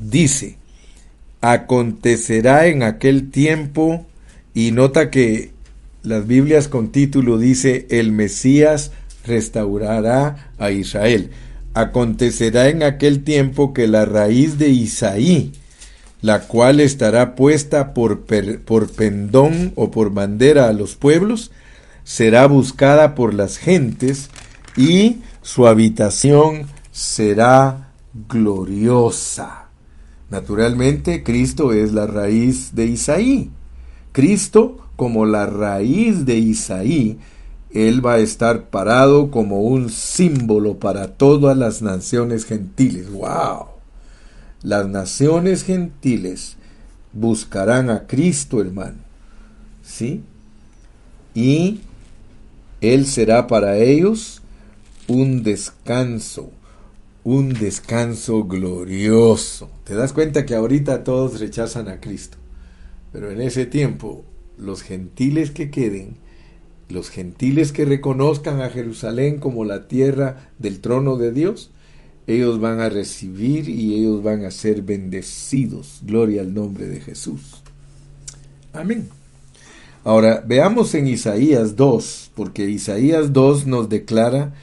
[0.00, 0.56] dice,
[1.40, 4.06] acontecerá en aquel tiempo,
[4.54, 5.52] y nota que
[6.02, 8.92] las Biblias con título dice, el Mesías
[9.24, 11.30] restaurará a Israel.
[11.74, 15.52] Acontecerá en aquel tiempo que la raíz de Isaí,
[16.20, 18.24] la cual estará puesta por,
[18.64, 21.50] por pendón o por bandera a los pueblos,
[22.04, 24.30] será buscada por las gentes
[24.76, 27.92] y su habitación será
[28.28, 29.68] gloriosa.
[30.28, 33.50] Naturalmente, Cristo es la raíz de Isaí.
[34.12, 37.18] Cristo, como la raíz de Isaí,
[37.72, 43.10] Él va a estar parado como un símbolo para todas las naciones gentiles.
[43.10, 43.66] ¡Wow!
[44.62, 46.56] Las naciones gentiles
[47.12, 48.98] buscarán a Cristo, hermano.
[49.82, 50.22] ¿Sí?
[51.34, 51.80] Y
[52.80, 54.42] Él será para ellos
[55.06, 56.50] un descanso
[57.24, 59.70] un descanso glorioso.
[59.84, 62.38] Te das cuenta que ahorita todos rechazan a Cristo,
[63.12, 64.24] pero en ese tiempo
[64.56, 66.16] los gentiles que queden,
[66.90, 71.70] los gentiles que reconozcan a Jerusalén como la tierra del trono de Dios,
[72.26, 76.00] ellos van a recibir y ellos van a ser bendecidos.
[76.02, 77.62] Gloria al nombre de Jesús.
[78.72, 79.08] Amén.
[80.04, 84.54] Ahora veamos en Isaías 2, porque Isaías 2 nos declara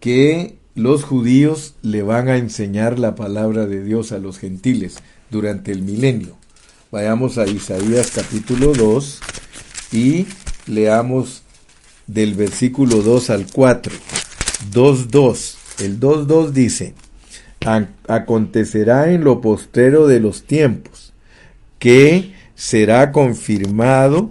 [0.00, 4.96] que los judíos le van a enseñar la palabra de Dios a los gentiles
[5.30, 6.36] durante el milenio.
[6.90, 9.20] Vayamos a Isaías capítulo 2
[9.92, 10.26] y
[10.66, 11.41] leamos
[12.06, 13.92] del versículo 2 al 4.
[14.72, 15.54] 2.2.
[15.80, 16.94] El 2.2 dice,
[18.08, 21.12] acontecerá en lo postrero de los tiempos
[21.78, 24.30] que será confirmado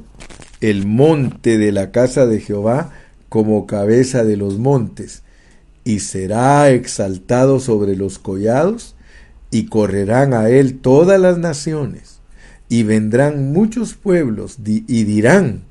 [0.61, 2.91] el monte de la casa de Jehová
[3.29, 5.23] como cabeza de los montes
[5.83, 8.95] y será exaltado sobre los collados,
[9.49, 12.21] y correrán a él todas las naciones,
[12.69, 15.63] y vendrán muchos pueblos, y dirán,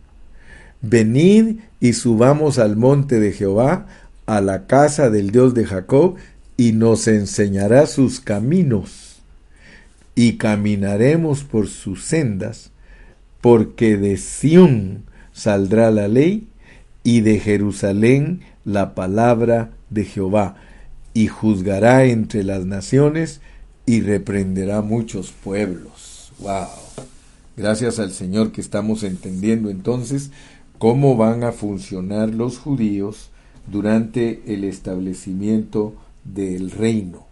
[0.83, 3.87] venid y subamos al monte de Jehová,
[4.27, 6.16] a la casa del Dios de Jacob,
[6.57, 9.23] y nos enseñará sus caminos,
[10.14, 12.71] y caminaremos por sus sendas,
[13.40, 16.47] porque de Sión saldrá la ley,
[17.03, 20.57] y de Jerusalén la palabra de Jehová,
[21.14, 23.40] y juzgará entre las naciones
[23.87, 26.33] y reprenderá muchos pueblos.
[26.38, 26.69] ¡Wow!
[27.57, 30.31] Gracias al Señor que estamos entendiendo entonces
[30.81, 33.31] cómo van a funcionar los judíos
[33.69, 37.25] durante el establecimiento del reino.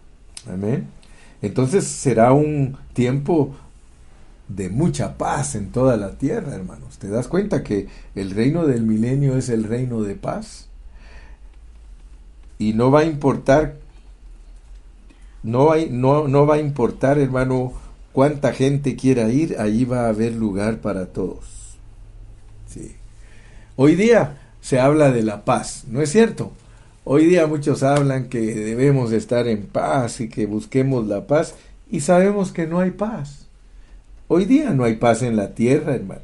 [0.49, 0.87] Amén.
[1.41, 3.53] Entonces será un tiempo
[4.47, 6.97] de mucha paz en toda la tierra, hermanos.
[6.97, 10.69] ¿Te das cuenta que el reino del milenio es el reino de paz?
[12.59, 13.77] y no va a importar,
[15.41, 17.71] no, no va a importar, hermano,
[18.11, 21.58] cuánta gente quiera ir, allí va a haber lugar para todos.
[23.81, 26.51] Hoy día se habla de la paz, ¿no es cierto?
[27.05, 31.55] Hoy día muchos hablan que debemos estar en paz y que busquemos la paz
[31.89, 33.47] y sabemos que no hay paz.
[34.27, 36.23] Hoy día no hay paz en la tierra, hermano.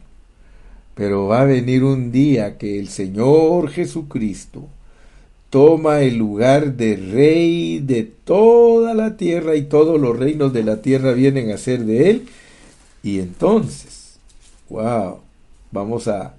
[0.96, 4.68] Pero va a venir un día que el Señor Jesucristo
[5.50, 10.82] toma el lugar de rey de toda la tierra y todos los reinos de la
[10.82, 12.28] tierra vienen a ser de él
[13.02, 14.20] Y entonces,
[14.68, 15.20] wow,
[15.72, 16.34] vamos a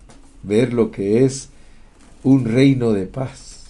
[0.46, 1.48] ver lo que es
[2.22, 3.64] un reino de paz.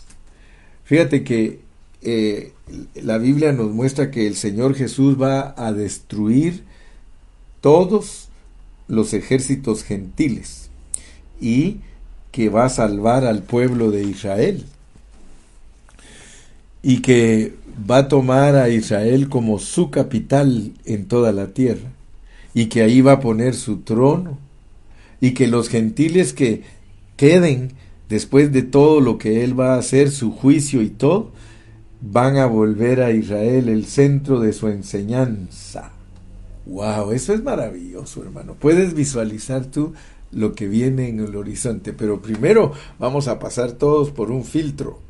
[0.84, 1.60] Fíjate que
[2.02, 2.52] eh,
[2.94, 6.64] la Biblia nos muestra que el Señor Jesús va a destruir
[7.60, 8.28] todos
[8.88, 10.70] los ejércitos gentiles
[11.40, 11.78] y
[12.30, 14.64] que va a salvar al pueblo de Israel.
[16.82, 17.54] Y que
[17.90, 21.90] va a tomar a Israel como su capital en toda la tierra.
[22.54, 24.38] Y que ahí va a poner su trono
[25.20, 26.62] y que los gentiles que
[27.16, 27.72] queden
[28.08, 31.32] después de todo lo que él va a hacer, su juicio y todo,
[32.00, 35.92] van a volver a Israel el centro de su enseñanza.
[36.66, 38.54] Wow, eso es maravilloso, hermano.
[38.58, 39.94] Puedes visualizar tú
[40.32, 45.00] lo que viene en el horizonte, pero primero vamos a pasar todos por un filtro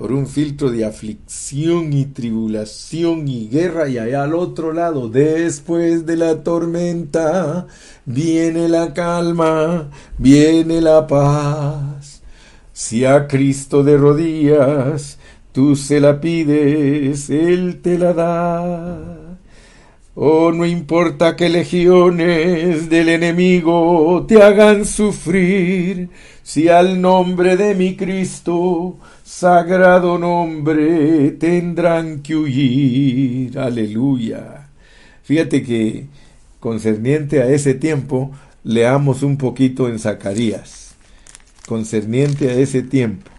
[0.00, 6.06] por un filtro de aflicción y tribulación y guerra y allá al otro lado, después
[6.06, 7.66] de la tormenta,
[8.06, 12.22] viene la calma, viene la paz.
[12.72, 15.18] Si a Cristo de rodillas
[15.52, 19.19] tú se la pides, Él te la da.
[20.16, 26.08] Oh, no importa que legiones del enemigo te hagan sufrir,
[26.42, 33.56] si al nombre de mi Cristo sagrado nombre tendrán que huir.
[33.56, 34.68] Aleluya.
[35.22, 36.06] Fíjate que
[36.58, 38.32] concerniente a ese tiempo,
[38.64, 40.96] leamos un poquito en Zacarías.
[41.66, 43.30] Concerniente a ese tiempo.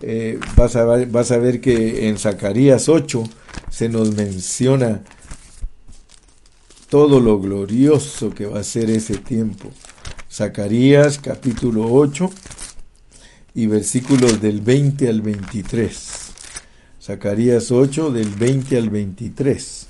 [0.00, 3.24] Eh, vas, a, vas a ver que en Zacarías 8
[3.68, 5.02] se nos menciona
[6.94, 9.68] todo lo glorioso que va a ser ese tiempo.
[10.30, 12.30] Zacarías capítulo 8
[13.56, 16.08] y versículos del 20 al 23.
[17.02, 19.86] Zacarías 8 del 20 al 23.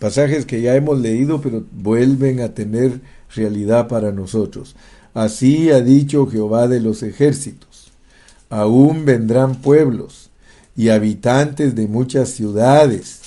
[0.00, 3.00] Pasajes que ya hemos leído pero vuelven a tener
[3.32, 4.74] realidad para nosotros.
[5.14, 7.92] Así ha dicho Jehová de los ejércitos.
[8.48, 10.30] Aún vendrán pueblos
[10.74, 13.19] y habitantes de muchas ciudades,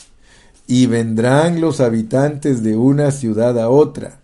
[0.68, 4.20] y vendrán los habitantes de una ciudad a otra,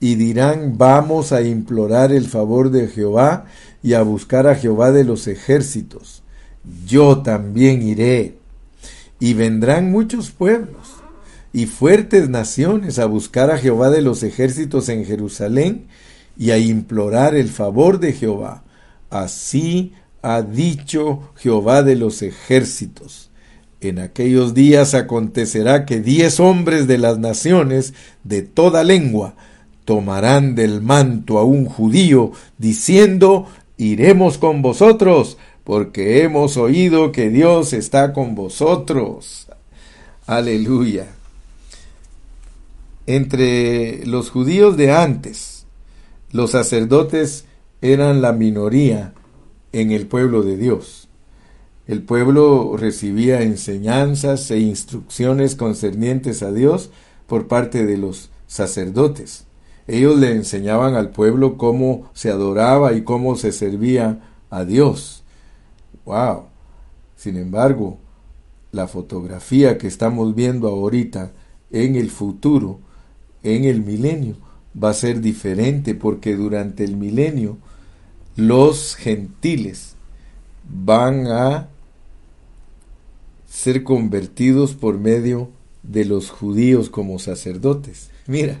[0.00, 3.46] y dirán, vamos a implorar el favor de Jehová
[3.82, 6.22] y a buscar a Jehová de los ejércitos.
[6.86, 8.36] Yo también iré.
[9.20, 10.94] Y vendrán muchos pueblos
[11.52, 15.86] y fuertes naciones a buscar a Jehová de los ejércitos en Jerusalén
[16.36, 18.64] y a implorar el favor de Jehová.
[19.08, 23.30] Así ha dicho Jehová de los ejércitos.
[23.84, 27.92] En aquellos días acontecerá que diez hombres de las naciones
[28.22, 29.34] de toda lengua
[29.84, 37.74] tomarán del manto a un judío, diciendo, iremos con vosotros, porque hemos oído que Dios
[37.74, 39.48] está con vosotros.
[40.24, 41.08] Aleluya.
[43.06, 45.66] Entre los judíos de antes,
[46.32, 47.44] los sacerdotes
[47.82, 49.12] eran la minoría
[49.72, 51.03] en el pueblo de Dios.
[51.86, 56.90] El pueblo recibía enseñanzas e instrucciones concernientes a Dios
[57.26, 59.46] por parte de los sacerdotes.
[59.86, 65.24] Ellos le enseñaban al pueblo cómo se adoraba y cómo se servía a Dios.
[66.06, 66.44] ¡Wow!
[67.16, 67.98] Sin embargo,
[68.72, 71.32] la fotografía que estamos viendo ahorita
[71.70, 72.80] en el futuro,
[73.42, 74.36] en el milenio,
[74.82, 77.58] va a ser diferente porque durante el milenio
[78.36, 79.94] los gentiles
[80.68, 81.68] van a
[83.54, 85.48] ser convertidos por medio
[85.84, 88.10] de los judíos como sacerdotes.
[88.26, 88.58] Mira,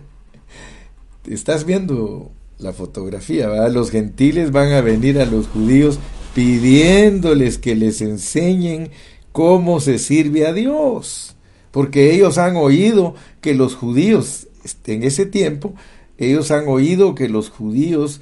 [1.26, 3.72] estás viendo la fotografía, ¿verdad?
[3.72, 5.98] Los gentiles van a venir a los judíos
[6.32, 8.90] pidiéndoles que les enseñen
[9.32, 11.34] cómo se sirve a Dios,
[11.72, 14.46] porque ellos han oído que los judíos,
[14.86, 15.74] en ese tiempo,
[16.18, 18.20] ellos han oído que los judíos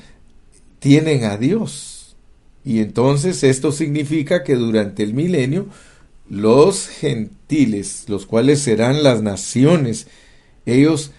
[0.79, 2.17] tienen a Dios.
[2.65, 5.67] Y entonces esto significa que durante el milenio
[6.33, 10.07] los gentiles, los cuales serán las naciones,
[10.65, 11.11] ellos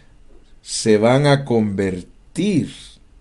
[0.63, 2.71] se van a convertir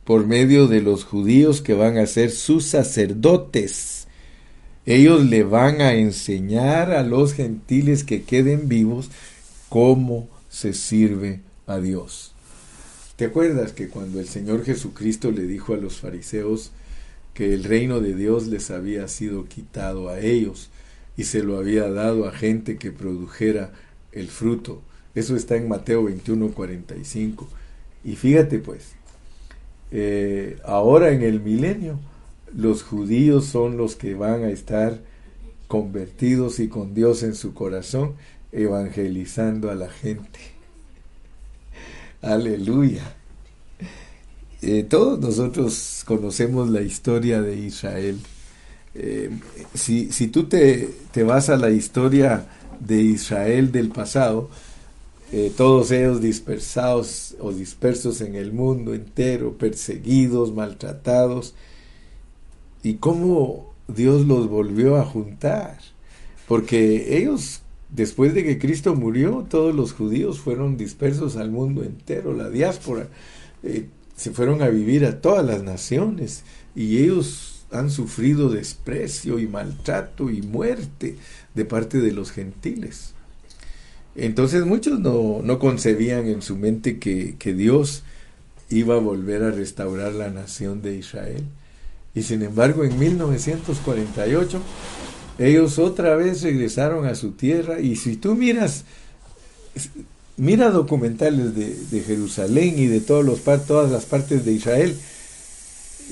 [0.04, 4.06] por medio de los judíos que van a ser sus sacerdotes.
[4.86, 9.10] Ellos le van a enseñar a los gentiles que queden vivos
[9.68, 12.32] cómo se sirve a Dios.
[13.16, 16.70] ¿Te acuerdas que cuando el Señor Jesucristo le dijo a los fariseos
[17.34, 20.70] que el reino de Dios les había sido quitado a ellos
[21.16, 23.72] y se lo había dado a gente que produjera
[24.12, 24.82] el fruto
[25.14, 27.48] eso está en Mateo 21, 45.
[28.04, 28.92] Y fíjate pues,
[29.90, 31.98] eh, ahora en el milenio,
[32.54, 35.00] los judíos son los que van a estar
[35.68, 38.14] convertidos y con Dios en su corazón,
[38.52, 40.40] evangelizando a la gente.
[42.22, 43.14] Aleluya.
[44.62, 48.18] eh, todos nosotros conocemos la historia de Israel.
[48.95, 49.30] Eh,
[49.74, 52.47] si, si, tú te, te, vas a la historia
[52.80, 54.51] de Israel del pasado,
[55.32, 61.55] eh, todos ellos dispersados o dispersos en el mundo entero, perseguidos, maltratados,
[62.82, 65.78] y cómo Dios los volvió a juntar,
[66.47, 72.34] porque ellos, después de que Cristo murió, todos los judíos fueron dispersos al mundo entero,
[72.34, 73.09] la diáspora,
[73.62, 79.46] eh, se fueron a vivir a todas las naciones, y ellos han sufrido desprecio y
[79.46, 81.16] maltrato y muerte
[81.54, 83.14] de parte de los gentiles.
[84.14, 88.02] Entonces muchos no, no concebían en su mente que, que, Dios
[88.68, 91.44] iba a volver a restaurar la nación de Israel.
[92.14, 94.60] Y sin embargo, en 1948,
[95.38, 97.80] ellos otra vez regresaron a su tierra.
[97.80, 98.84] Y si tú miras,
[100.36, 104.94] mira documentales de, de Jerusalén y de todos los, todas las partes de Israel,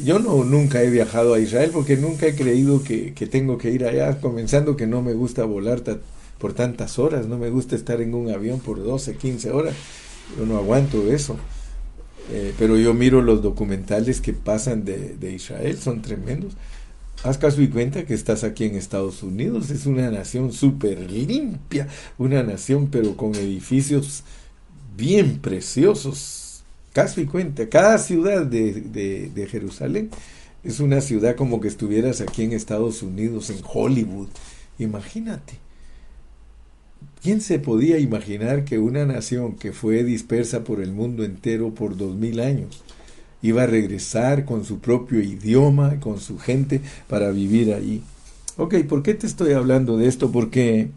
[0.04, 3.70] yo no nunca he viajado a Israel porque nunca he creído que, que tengo que
[3.70, 5.82] ir allá, comenzando que no me gusta volar
[6.38, 9.74] por tantas horas, no me gusta estar en un avión por 12, 15 horas,
[10.38, 11.36] yo no aguanto eso.
[12.32, 16.54] Eh, pero yo miro los documentales que pasan de, de, Israel, son tremendos.
[17.24, 21.88] Haz caso y cuenta que estás aquí en Estados Unidos, es una nación súper limpia,
[22.18, 24.22] una nación pero con edificios
[24.96, 26.39] bien preciosos.
[26.92, 28.72] Caso y cuenta, cada ciudad de,
[29.32, 30.10] de, Jerusalén
[30.64, 34.28] es una ciudad como que estuvieras aquí en Estados Unidos, en Hollywood.
[34.78, 35.54] Imagínate.
[37.22, 41.96] ¿Quién se podía imaginar que una nación que fue dispersa por el mundo entero por
[41.96, 42.82] dos mil años
[43.40, 48.02] iba a regresar con su propio idioma, con su gente, para vivir allí?
[48.56, 50.32] Ok, ¿por qué te estoy hablando de esto?
[50.32, 50.90] Porque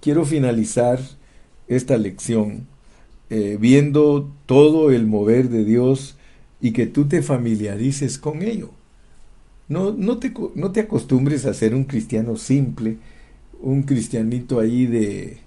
[0.00, 1.00] quiero finalizar
[1.68, 2.66] esta lección
[3.30, 6.16] eh, viendo todo el mover de Dios
[6.60, 8.70] y que tú te familiarices con ello.
[9.68, 12.98] No, no, te, no te acostumbres a ser un cristiano simple,
[13.62, 15.38] un cristianito ahí de,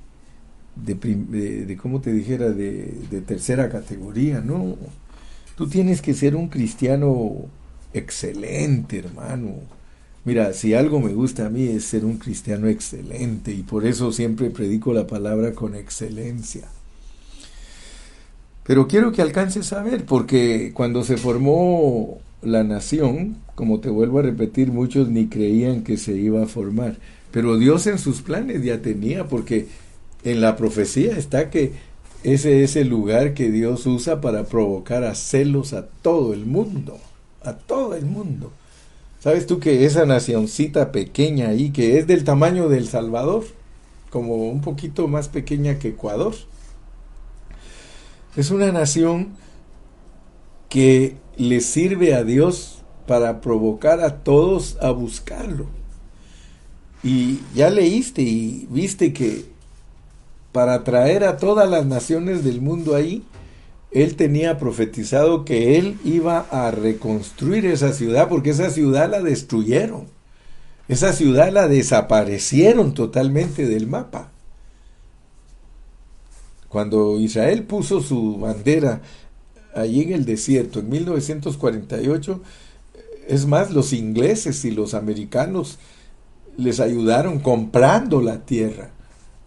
[0.76, 4.78] de, ¿cómo te dijera?, de, tercera categoría, no.
[5.58, 7.34] Tú tienes que ser un cristiano
[7.94, 9.56] excelente, hermano.
[10.26, 14.12] Mira, si algo me gusta a mí es ser un cristiano excelente y por eso
[14.12, 16.68] siempre predico la palabra con excelencia.
[18.66, 24.20] Pero quiero que alcances a ver, porque cuando se formó la nación, como te vuelvo
[24.20, 26.98] a repetir, muchos ni creían que se iba a formar.
[27.32, 29.68] Pero Dios en sus planes ya tenía, porque
[30.24, 31.74] en la profecía está que
[32.24, 36.98] ese es el lugar que Dios usa para provocar a celos a todo el mundo,
[37.44, 38.52] a todo el mundo.
[39.20, 43.44] ¿Sabes tú que esa nacioncita pequeña ahí, que es del tamaño del Salvador,
[44.10, 46.34] como un poquito más pequeña que Ecuador,
[48.36, 49.30] es una nación
[50.70, 55.68] que le sirve a Dios para provocar a todos a buscarlo.
[57.04, 59.46] Y ya leíste y viste que
[60.52, 63.24] para traer a todas las naciones del mundo ahí,
[63.92, 70.08] él tenía profetizado que él iba a reconstruir esa ciudad porque esa ciudad la destruyeron.
[70.88, 74.33] Esa ciudad la desaparecieron totalmente del mapa.
[76.74, 79.04] Cuando Israel puso su bandera
[79.76, 82.42] allí en el desierto en 1948,
[83.28, 85.78] es más, los ingleses y los americanos
[86.58, 88.90] les ayudaron comprando la tierra.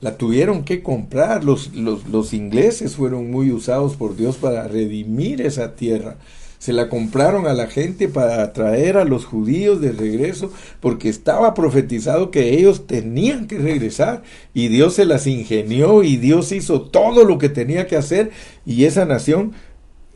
[0.01, 1.43] La tuvieron que comprar.
[1.43, 6.19] Los, los, los, ingleses fueron muy usados por Dios para redimir esa tierra.
[6.67, 11.55] Se la compraron a la gente para atraer a los judíos de regreso, porque estaba
[11.55, 14.25] profetizado que ellos tenían que regresar.
[14.53, 18.33] Y Dios se las ingenió y Dios hizo todo lo que tenía que hacer.
[18.65, 19.53] Y esa nación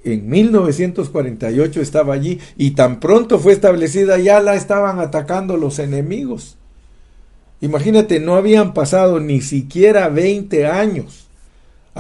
[0.02, 6.56] en 1948 estaba allí y tan pronto fue establecida ya la estaban atacando los enemigos.
[7.60, 11.29] Imagínate, no habían pasado ni siquiera 20 años.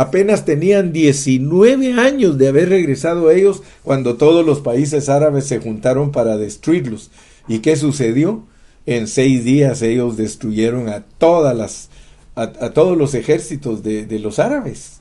[0.00, 6.10] Apenas tenían 19 años de haber regresado ellos cuando todos los países árabes se juntaron
[6.10, 7.10] para destruirlos.
[7.48, 8.44] ¿Y qué sucedió?
[8.86, 11.90] En seis días ellos destruyeron a todas las
[12.34, 15.00] a, todos los ejércitos de, de los árabes.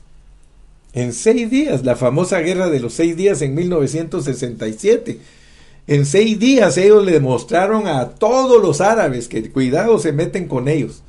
[0.92, 5.18] En seis días, la famosa guerra de los seis días en 1967
[5.86, 10.68] en seis días ellos le demostraron a todos los árabes que cuidado se meten con
[10.68, 11.02] ellos.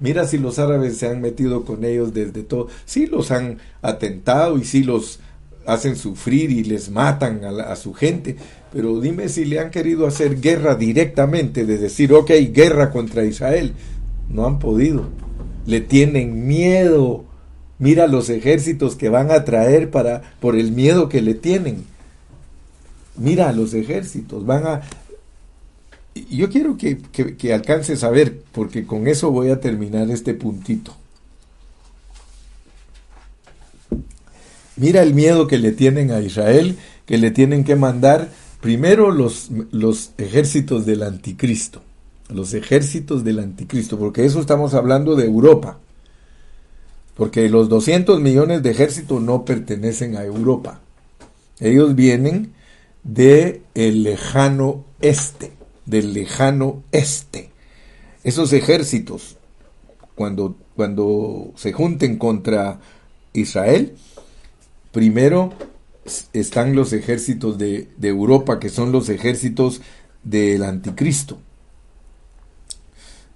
[0.00, 2.68] Mira si los árabes se han metido con ellos desde todo.
[2.84, 5.18] Sí los han atentado y sí los
[5.66, 8.36] hacen sufrir y les matan a, su gente.
[8.72, 13.74] Pero dime si le han querido hacer guerra directamente, de decir, ok, guerra contra Israel.
[14.30, 15.08] No han podido.
[15.66, 17.24] Le tienen miedo.
[17.78, 21.84] Mira los ejércitos que van a traer para, por el miedo que le tienen.
[23.16, 24.80] Mira los ejércitos, van a...
[26.26, 30.94] Yo quiero que, que alcances a ver, porque con eso voy a terminar este puntito.
[34.78, 39.50] Mira el miedo que le tienen a Israel, que le tienen que mandar primero los,
[39.72, 41.82] los ejércitos del anticristo,
[42.28, 45.78] los ejércitos del anticristo, porque eso estamos hablando de Europa,
[47.16, 50.80] porque los 200 millones de ejércitos no pertenecen a Europa,
[51.58, 52.52] ellos vienen
[53.02, 55.52] de el lejano este,
[55.88, 57.50] del lejano este.
[58.22, 59.38] Esos ejércitos,
[60.14, 62.80] cuando, cuando se junten contra
[63.32, 63.96] Israel,
[64.92, 65.52] primero
[66.32, 69.80] están los ejércitos de, Europa, que son los ejércitos
[70.22, 71.38] del anticristo.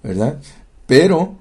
[0.03, 0.39] ¿Verdad?
[0.85, 1.35] Pero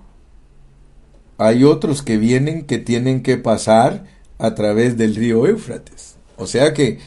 [1.37, 4.05] hay otros que vienen que tienen que pasar
[4.39, 6.17] a través del río Éufrates.
[6.37, 7.01] O sea que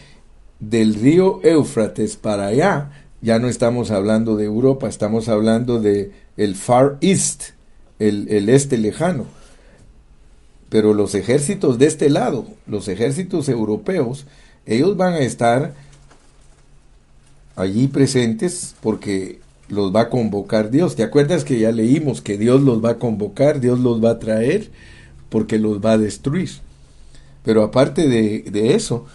[0.59, 2.91] del río Éufrates para allá
[3.25, 7.45] ya no estamos hablando de Europa, estamos hablando de el Far East,
[7.97, 9.25] el, el este lejano.
[10.69, 14.27] Pero los ejércitos de este lado, los ejércitos europeos,
[14.67, 15.73] ellos van a estar
[17.55, 20.95] allí presentes porque los va a convocar Dios.
[20.95, 24.19] ¿Te acuerdas que ya leímos que Dios los va a convocar, Dios los va a
[24.19, 24.69] traer
[25.29, 26.51] porque los va a destruir?
[27.43, 29.07] Pero aparte de, eso,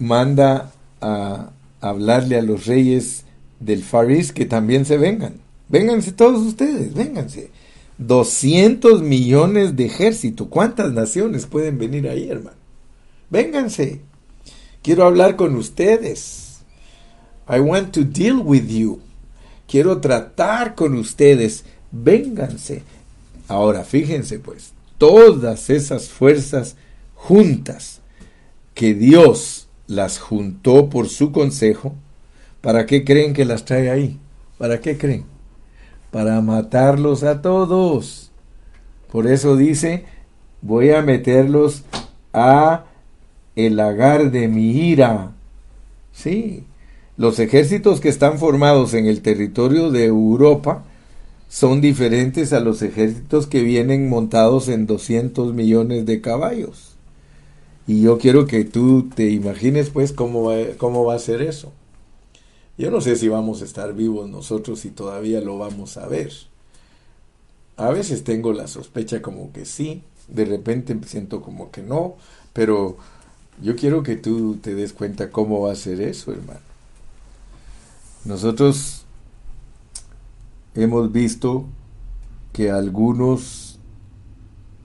[0.00, 3.24] manda a hablarle a los reyes
[3.58, 5.34] del Faris que también se vengan.
[5.68, 7.50] Vénganse todos ustedes, vénganse.
[7.98, 10.48] 200 millones de ejército.
[10.48, 12.56] ¿Cuántas naciones pueden venir ahí, hermano?
[13.28, 14.00] Vénganse.
[14.82, 16.62] Quiero hablar con ustedes.
[17.48, 19.00] I want to deal with you.
[19.68, 21.64] Quiero tratar con ustedes.
[21.92, 22.82] Vénganse.
[23.46, 26.76] Ahora, fíjense pues, todas esas fuerzas
[27.14, 28.00] juntas
[28.74, 29.59] que Dios
[29.90, 31.94] las juntó por su consejo,
[32.62, 34.18] ¿para qué creen que las trae ahí?
[34.56, 35.24] ¿Para qué creen?
[36.10, 38.30] para matarlos a todos.
[39.10, 40.04] Por eso dice,
[40.60, 41.84] voy a meterlos
[42.32, 42.84] a
[43.56, 45.32] el lagar de mi ira.
[46.12, 46.64] Sí,
[47.16, 50.84] los ejércitos que están formados en el territorio de Europa
[51.48, 56.89] son diferentes a los ejércitos que vienen montados en 200 millones de caballos.
[57.86, 61.72] Y yo quiero que tú te imagines pues cómo va, cómo va a ser eso.
[62.78, 66.32] Yo no sé si vamos a estar vivos nosotros y todavía lo vamos a ver.
[67.76, 72.16] A veces tengo la sospecha como que sí, de repente siento como que no,
[72.52, 72.96] pero
[73.62, 76.60] yo quiero que tú te des cuenta cómo va a ser eso, hermano.
[78.24, 79.04] Nosotros
[80.74, 81.66] hemos visto
[82.52, 83.78] que algunos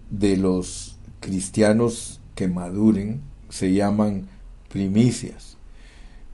[0.10, 4.28] de los cristianos que maduren se llaman
[4.70, 5.58] primicias.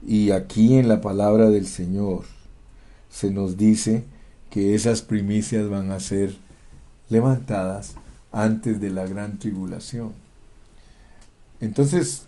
[0.06, 2.24] Y aquí en la palabra del Señor
[3.08, 4.04] se nos dice
[4.50, 6.36] que esas primicias van a ser
[7.08, 7.94] levantadas
[8.32, 10.12] antes de la gran tribulación.
[11.60, 12.24] Entonces,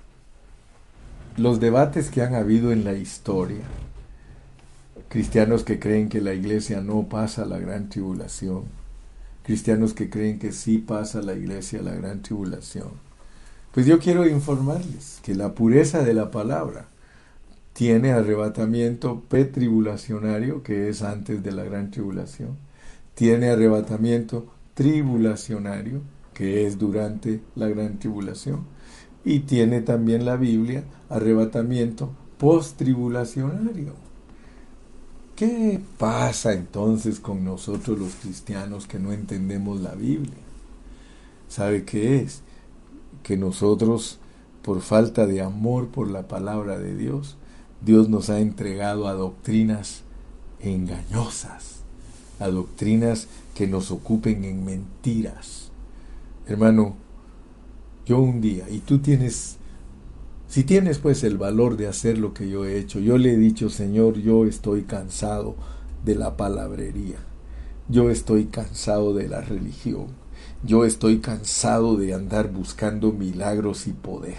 [1.37, 3.65] los debates que han habido en la historia,
[5.09, 8.65] cristianos que creen que la iglesia no pasa la gran tribulación,
[9.43, 12.91] cristianos que creen que sí pasa la iglesia la gran tribulación,
[13.75, 16.87] pues yo quiero informarles que la pureza de la palabra
[17.73, 22.57] tiene arrebatamiento pretribulacionario, que es antes de la gran tribulación,
[23.17, 26.03] tiene arrebatamiento tribulacionario,
[26.35, 28.61] que es durante la gran tribulación,
[29.25, 33.95] y tiene también la Biblia arrebatamiento post-tribulacionario.
[35.35, 40.45] ¿Qué pasa entonces con nosotros los cristianos que no entendemos la Biblia?
[41.49, 42.44] ¿Sabe qué es?
[43.25, 44.21] Que nosotros,
[44.63, 47.37] por falta de amor por la palabra de Dios,
[47.85, 50.03] Dios nos ha entregado a doctrinas
[50.61, 51.81] engañosas,
[52.39, 55.71] a doctrinas que nos ocupen en mentiras.
[56.47, 56.97] Hermano,
[58.07, 59.57] yo un día, y tú tienes,
[60.49, 63.37] si tienes pues el valor de hacer lo que yo he hecho, yo le he
[63.37, 65.57] dicho, Señor, yo estoy cansado
[66.05, 67.19] de la palabrería,
[67.89, 70.07] yo estoy cansado de la religión,
[70.67, 74.39] yo estoy cansado de andar buscando milagros y poder.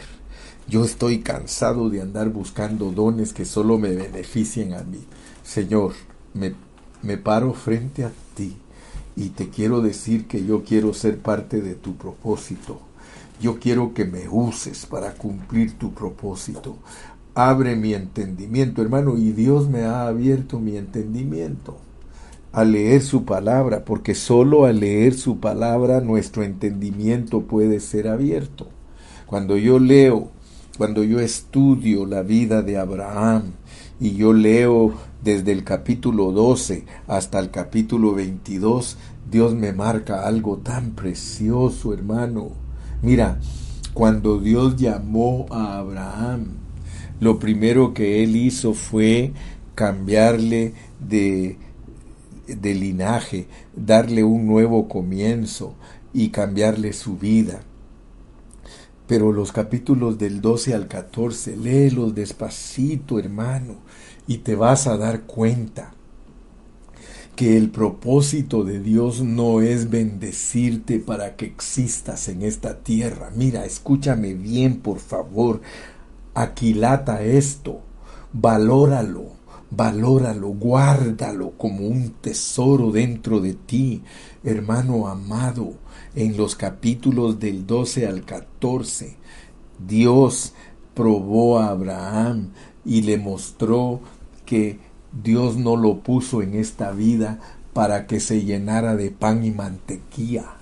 [0.68, 5.06] Yo estoy cansado de andar buscando dones que solo me beneficien a mí.
[5.44, 5.94] Señor,
[6.34, 6.56] me,
[7.04, 8.58] me paro frente a ti
[9.16, 12.80] y te quiero decir que yo quiero ser parte de tu propósito.
[13.40, 16.78] Yo quiero que me uses para cumplir tu propósito.
[17.36, 21.78] Abre mi entendimiento, hermano, y Dios me ha abierto mi entendimiento
[22.56, 28.68] a leer su palabra, porque solo al leer su palabra nuestro entendimiento puede ser abierto.
[29.28, 30.32] Cuando yo leo
[30.78, 33.54] cuando yo estudio la vida de Abraham
[33.98, 34.94] y yo leo
[35.24, 38.98] desde el capítulo 12 hasta el capítulo 22,
[39.32, 42.50] Dios me marca algo tan precioso, hermano.
[43.02, 43.40] Mira,
[43.94, 46.48] cuando Dios llamó a Abraham,
[47.22, 49.32] lo primero que él hizo fue
[49.76, 51.58] cambiarle de,
[52.48, 55.76] de linaje, darle un nuevo comienzo
[56.14, 57.62] y cambiarle su vida.
[59.08, 63.76] Pero los capítulos del 12 al 14, léelos despacito, hermano,
[64.28, 65.94] y te vas a dar cuenta
[67.36, 73.30] que el propósito de Dios no es bendecirte para que existas en esta tierra.
[73.36, 75.62] Mira, escúchame bien, por favor.
[76.34, 77.82] Aquilata esto,
[78.32, 79.35] valóralo,
[79.76, 84.02] valóralo, guárdalo como un tesoro dentro de ti,
[84.44, 85.74] hermano amado.
[86.16, 89.18] En los capítulos del 12 al 14,
[89.86, 90.54] Dios
[90.94, 92.52] probó a Abraham
[92.86, 94.00] y le mostró
[94.46, 94.80] que
[95.24, 97.40] Dios no lo puso en esta vida
[97.74, 100.56] para que se llenara de pan y mantequilla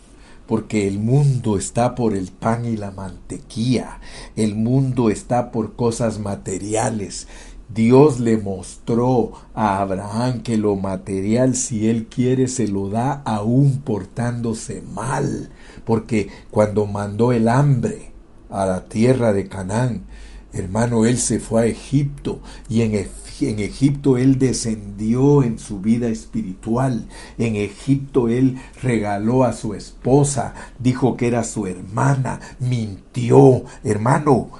[0.47, 3.99] porque el mundo está por el pan y la mantequilla,
[4.35, 7.27] el mundo está por cosas materiales.
[7.73, 13.81] Dios le mostró a Abraham que lo material, si él quiere, se lo da aún
[13.83, 15.49] portándose mal,
[15.85, 18.11] porque cuando mandó el hambre
[18.49, 20.03] a la tierra de Canaán,
[20.51, 22.93] hermano, él se fue a Egipto y en
[23.41, 27.07] en Egipto él descendió en su vida espiritual.
[27.37, 34.51] En Egipto él regaló a su esposa, dijo que era su hermana, mintió, hermano.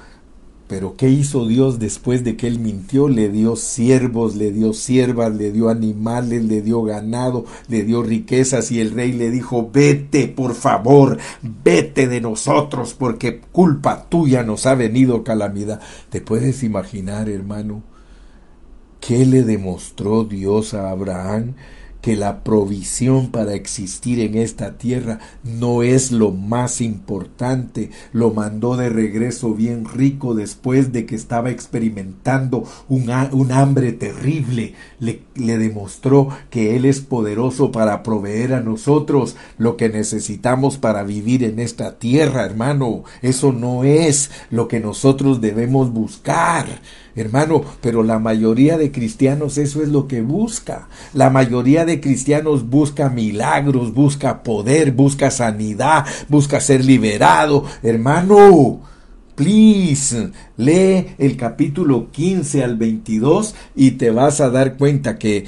[0.74, 3.08] Pero ¿qué hizo Dios después de que él mintió?
[3.08, 8.72] Le dio siervos, le dio siervas, le dio animales, le dio ganado, le dio riquezas
[8.72, 14.66] y el rey le dijo, vete, por favor, vete de nosotros porque culpa tuya nos
[14.66, 15.80] ha venido calamidad.
[16.10, 17.84] ¿Te puedes imaginar, hermano?
[18.98, 21.54] ¿Qué le demostró Dios a Abraham?
[22.04, 27.88] Que la provisión para existir en esta tierra no es lo más importante.
[28.12, 34.74] Lo mandó de regreso bien rico después de que estaba experimentando un, hambre terrible.
[35.00, 41.04] Le, le demostró que Él es poderoso para proveer a nosotros lo que necesitamos para
[41.04, 43.04] vivir en esta tierra, hermano.
[43.22, 46.66] Eso no es lo que nosotros debemos buscar
[47.16, 50.88] hermano, pero la mayoría de cristianos eso es lo que busca.
[51.12, 58.80] La mayoría de cristianos busca milagros, busca poder, busca sanidad, busca ser liberado, hermano.
[59.34, 65.44] Please, lee el capítulo 15 al 22 y te vas a dar cuenta que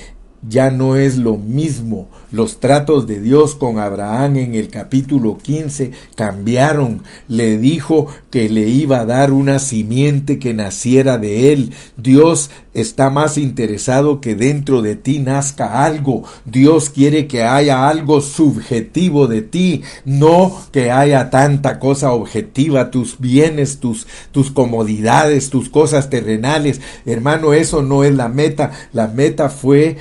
[0.49, 2.09] ya no es lo mismo.
[2.37, 7.03] Los tratos de Dios con Abraham en el capítulo 15 cambiaron.
[7.28, 11.72] Le dijo que le iba a dar una simiente que naciera de él.
[11.97, 16.24] Dios está más interesado que dentro de ti nazca algo.
[16.45, 23.18] Dios quiere que haya algo subjetivo de ti, no que haya tanta cosa objetiva, tus
[23.18, 26.82] bienes, tus, tus comodidades, tus cosas terrenales.
[27.07, 28.72] Hermano, eso no es la meta.
[28.93, 29.97] La meta fue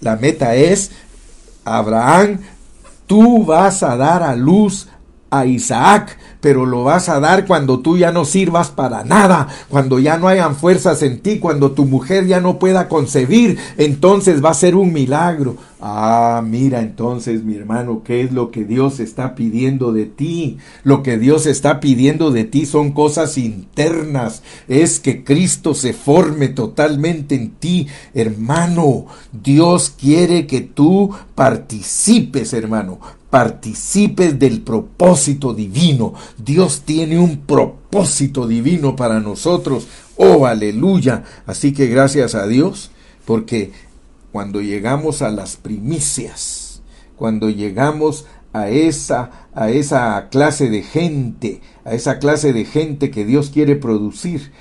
[0.00, 0.92] la meta es,
[1.64, 2.38] Abraham,
[3.06, 4.88] tú vas a dar a luz
[5.30, 9.98] a Isaac pero lo vas a dar cuando tú ya no sirvas para nada, cuando
[9.98, 14.50] ya no hayan fuerzas en ti, cuando tu mujer ya no pueda concebir, entonces va
[14.50, 15.56] a ser un milagro.
[15.82, 20.58] Ah, mira entonces mi hermano, ¿qué es lo que Dios está pidiendo de ti?
[20.84, 26.48] Lo que Dios está pidiendo de ti son cosas internas, es que Cristo se forme
[26.48, 29.06] totalmente en ti, hermano.
[29.32, 32.98] Dios quiere que tú participes, hermano,
[33.30, 36.14] participes del propósito divino.
[36.36, 39.86] Dios tiene un propósito divino para nosotros.
[40.16, 41.24] Oh, aleluya.
[41.46, 42.90] Así que gracias a Dios,
[43.24, 43.72] porque
[44.32, 46.82] cuando llegamos a las primicias,
[47.16, 53.24] cuando llegamos a esa, a esa clase de gente, a esa clase de gente que
[53.24, 54.52] Dios quiere producir,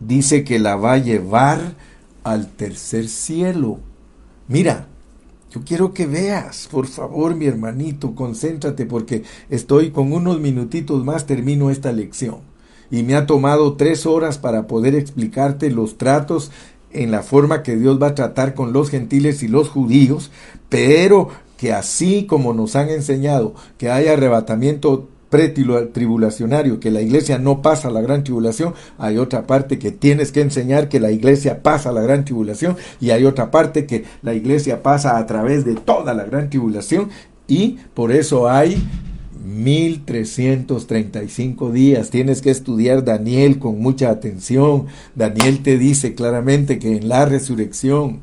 [0.00, 1.76] dice que la va a llevar
[2.24, 3.80] al tercer cielo.
[4.48, 4.88] Mira,
[5.52, 11.26] yo quiero que veas, por favor, mi hermanito, concéntrate porque estoy con unos minutitos más,
[11.26, 12.38] termino esta lección.
[12.90, 16.50] Y me ha tomado tres horas para poder explicarte los tratos
[16.90, 20.30] en la forma que Dios va a tratar con los gentiles y los judíos,
[20.70, 21.28] pero
[21.58, 27.90] que así como nos han enseñado que hay arrebatamiento pretribulacionario, que la iglesia no pasa
[27.90, 32.02] la gran tribulación, hay otra parte que tienes que enseñar que la iglesia pasa la
[32.02, 36.24] gran tribulación y hay otra parte que la iglesia pasa a través de toda la
[36.24, 37.08] gran tribulación
[37.48, 38.86] y por eso hay
[39.42, 42.10] 1335 días.
[42.10, 44.88] Tienes que estudiar Daniel con mucha atención.
[45.14, 48.20] Daniel te dice claramente que en la resurrección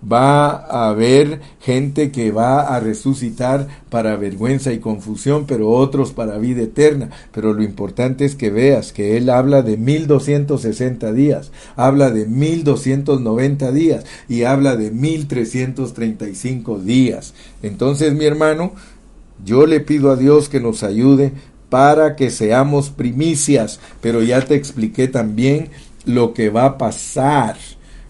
[0.00, 6.38] va a haber gente que va a resucitar para vergüenza y confusión, pero otros para
[6.38, 7.10] vida eterna.
[7.32, 13.72] Pero lo importante es que veas que él habla de 1260 días, habla de 1290
[13.72, 17.34] días y habla de 1335 días.
[17.62, 18.72] Entonces, mi hermano,
[19.44, 21.32] yo le pido a Dios que nos ayude
[21.70, 25.70] para que seamos primicias, pero ya te expliqué también
[26.06, 27.56] lo que va a pasar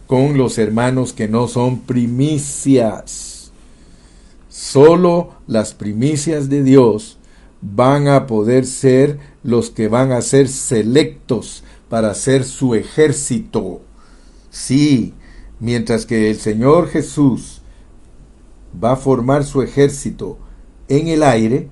[0.08, 3.52] con los hermanos que no son primicias.
[4.48, 7.18] Solo las primicias de Dios
[7.60, 13.82] van a poder ser los que van a ser selectos para ser su ejército.
[14.50, 15.12] Sí,
[15.60, 17.60] mientras que el Señor Jesús
[18.82, 20.38] va a formar su ejército
[20.88, 21.68] en el aire,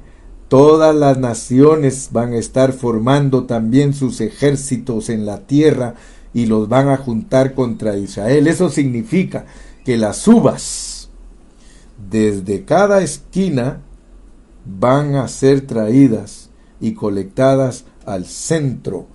[0.49, 5.95] todas las naciones van a estar formando también sus ejércitos en la tierra
[6.37, 8.47] y los van a juntar contra Israel.
[8.47, 9.47] Eso significa
[9.87, 11.09] que las uvas
[12.11, 13.81] desde cada esquina
[14.67, 19.07] van a ser traídas y colectadas al centro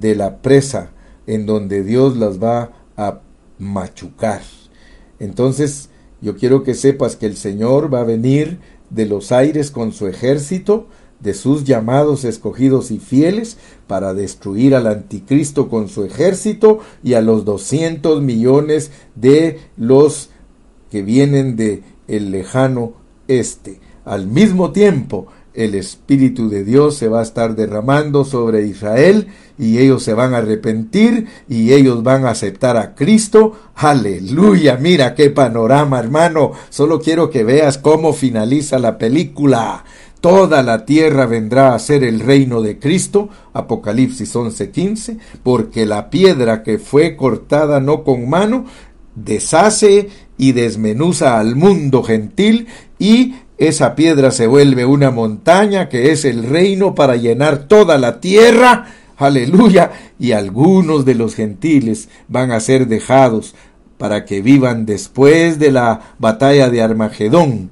[0.00, 0.92] de la presa
[1.26, 3.20] en donde Dios las va a
[3.58, 4.40] machucar.
[5.18, 5.90] Entonces,
[6.22, 10.06] yo quiero que sepas que el Señor va a venir de los aires con su
[10.06, 10.86] ejército
[11.22, 13.56] de sus llamados escogidos y fieles
[13.86, 20.30] para destruir al anticristo con su ejército y a los 200 millones de los
[20.90, 22.94] que vienen de el lejano
[23.28, 23.80] este.
[24.04, 29.78] Al mismo tiempo, el Espíritu de Dios se va a estar derramando sobre Israel y
[29.78, 33.52] ellos se van a arrepentir y ellos van a aceptar a Cristo.
[33.74, 36.52] Aleluya, mira qué panorama hermano.
[36.70, 39.84] Solo quiero que veas cómo finaliza la película.
[40.22, 46.62] Toda la tierra vendrá a ser el reino de Cristo, Apocalipsis 11:15, porque la piedra
[46.62, 48.64] que fue cortada no con mano,
[49.16, 52.68] deshace y desmenuza al mundo gentil
[53.00, 58.20] y esa piedra se vuelve una montaña que es el reino para llenar toda la
[58.20, 58.86] tierra.
[59.16, 59.90] Aleluya.
[60.20, 63.56] Y algunos de los gentiles van a ser dejados
[63.98, 67.70] para que vivan después de la batalla de Armagedón.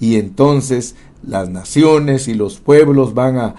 [0.00, 3.54] Y entonces las naciones y los pueblos van a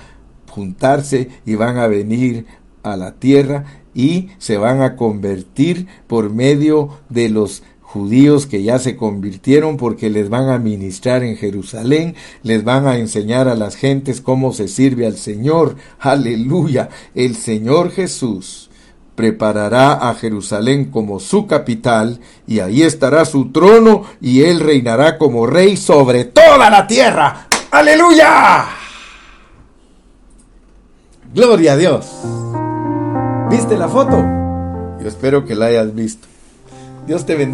[0.50, 2.46] juntarse y van a venir
[2.84, 8.80] a la tierra y se van a convertir por medio de los judíos que ya
[8.80, 13.76] se convirtieron porque les van a ministrar en Jerusalén, les van a enseñar a las
[13.76, 15.76] gentes cómo se sirve al Señor.
[16.00, 16.90] Aleluya.
[17.14, 18.72] El Señor Jesús
[19.16, 25.46] preparará a Jerusalén como su capital, y ahí estará su trono, y él reinará como
[25.46, 27.48] rey sobre toda la tierra.
[27.74, 28.66] Aleluya.
[31.34, 32.06] Gloria a Dios.
[33.50, 34.24] ¿Viste la foto?
[35.02, 36.28] Yo espero que la hayas visto.
[37.08, 37.52] Dios te bendiga.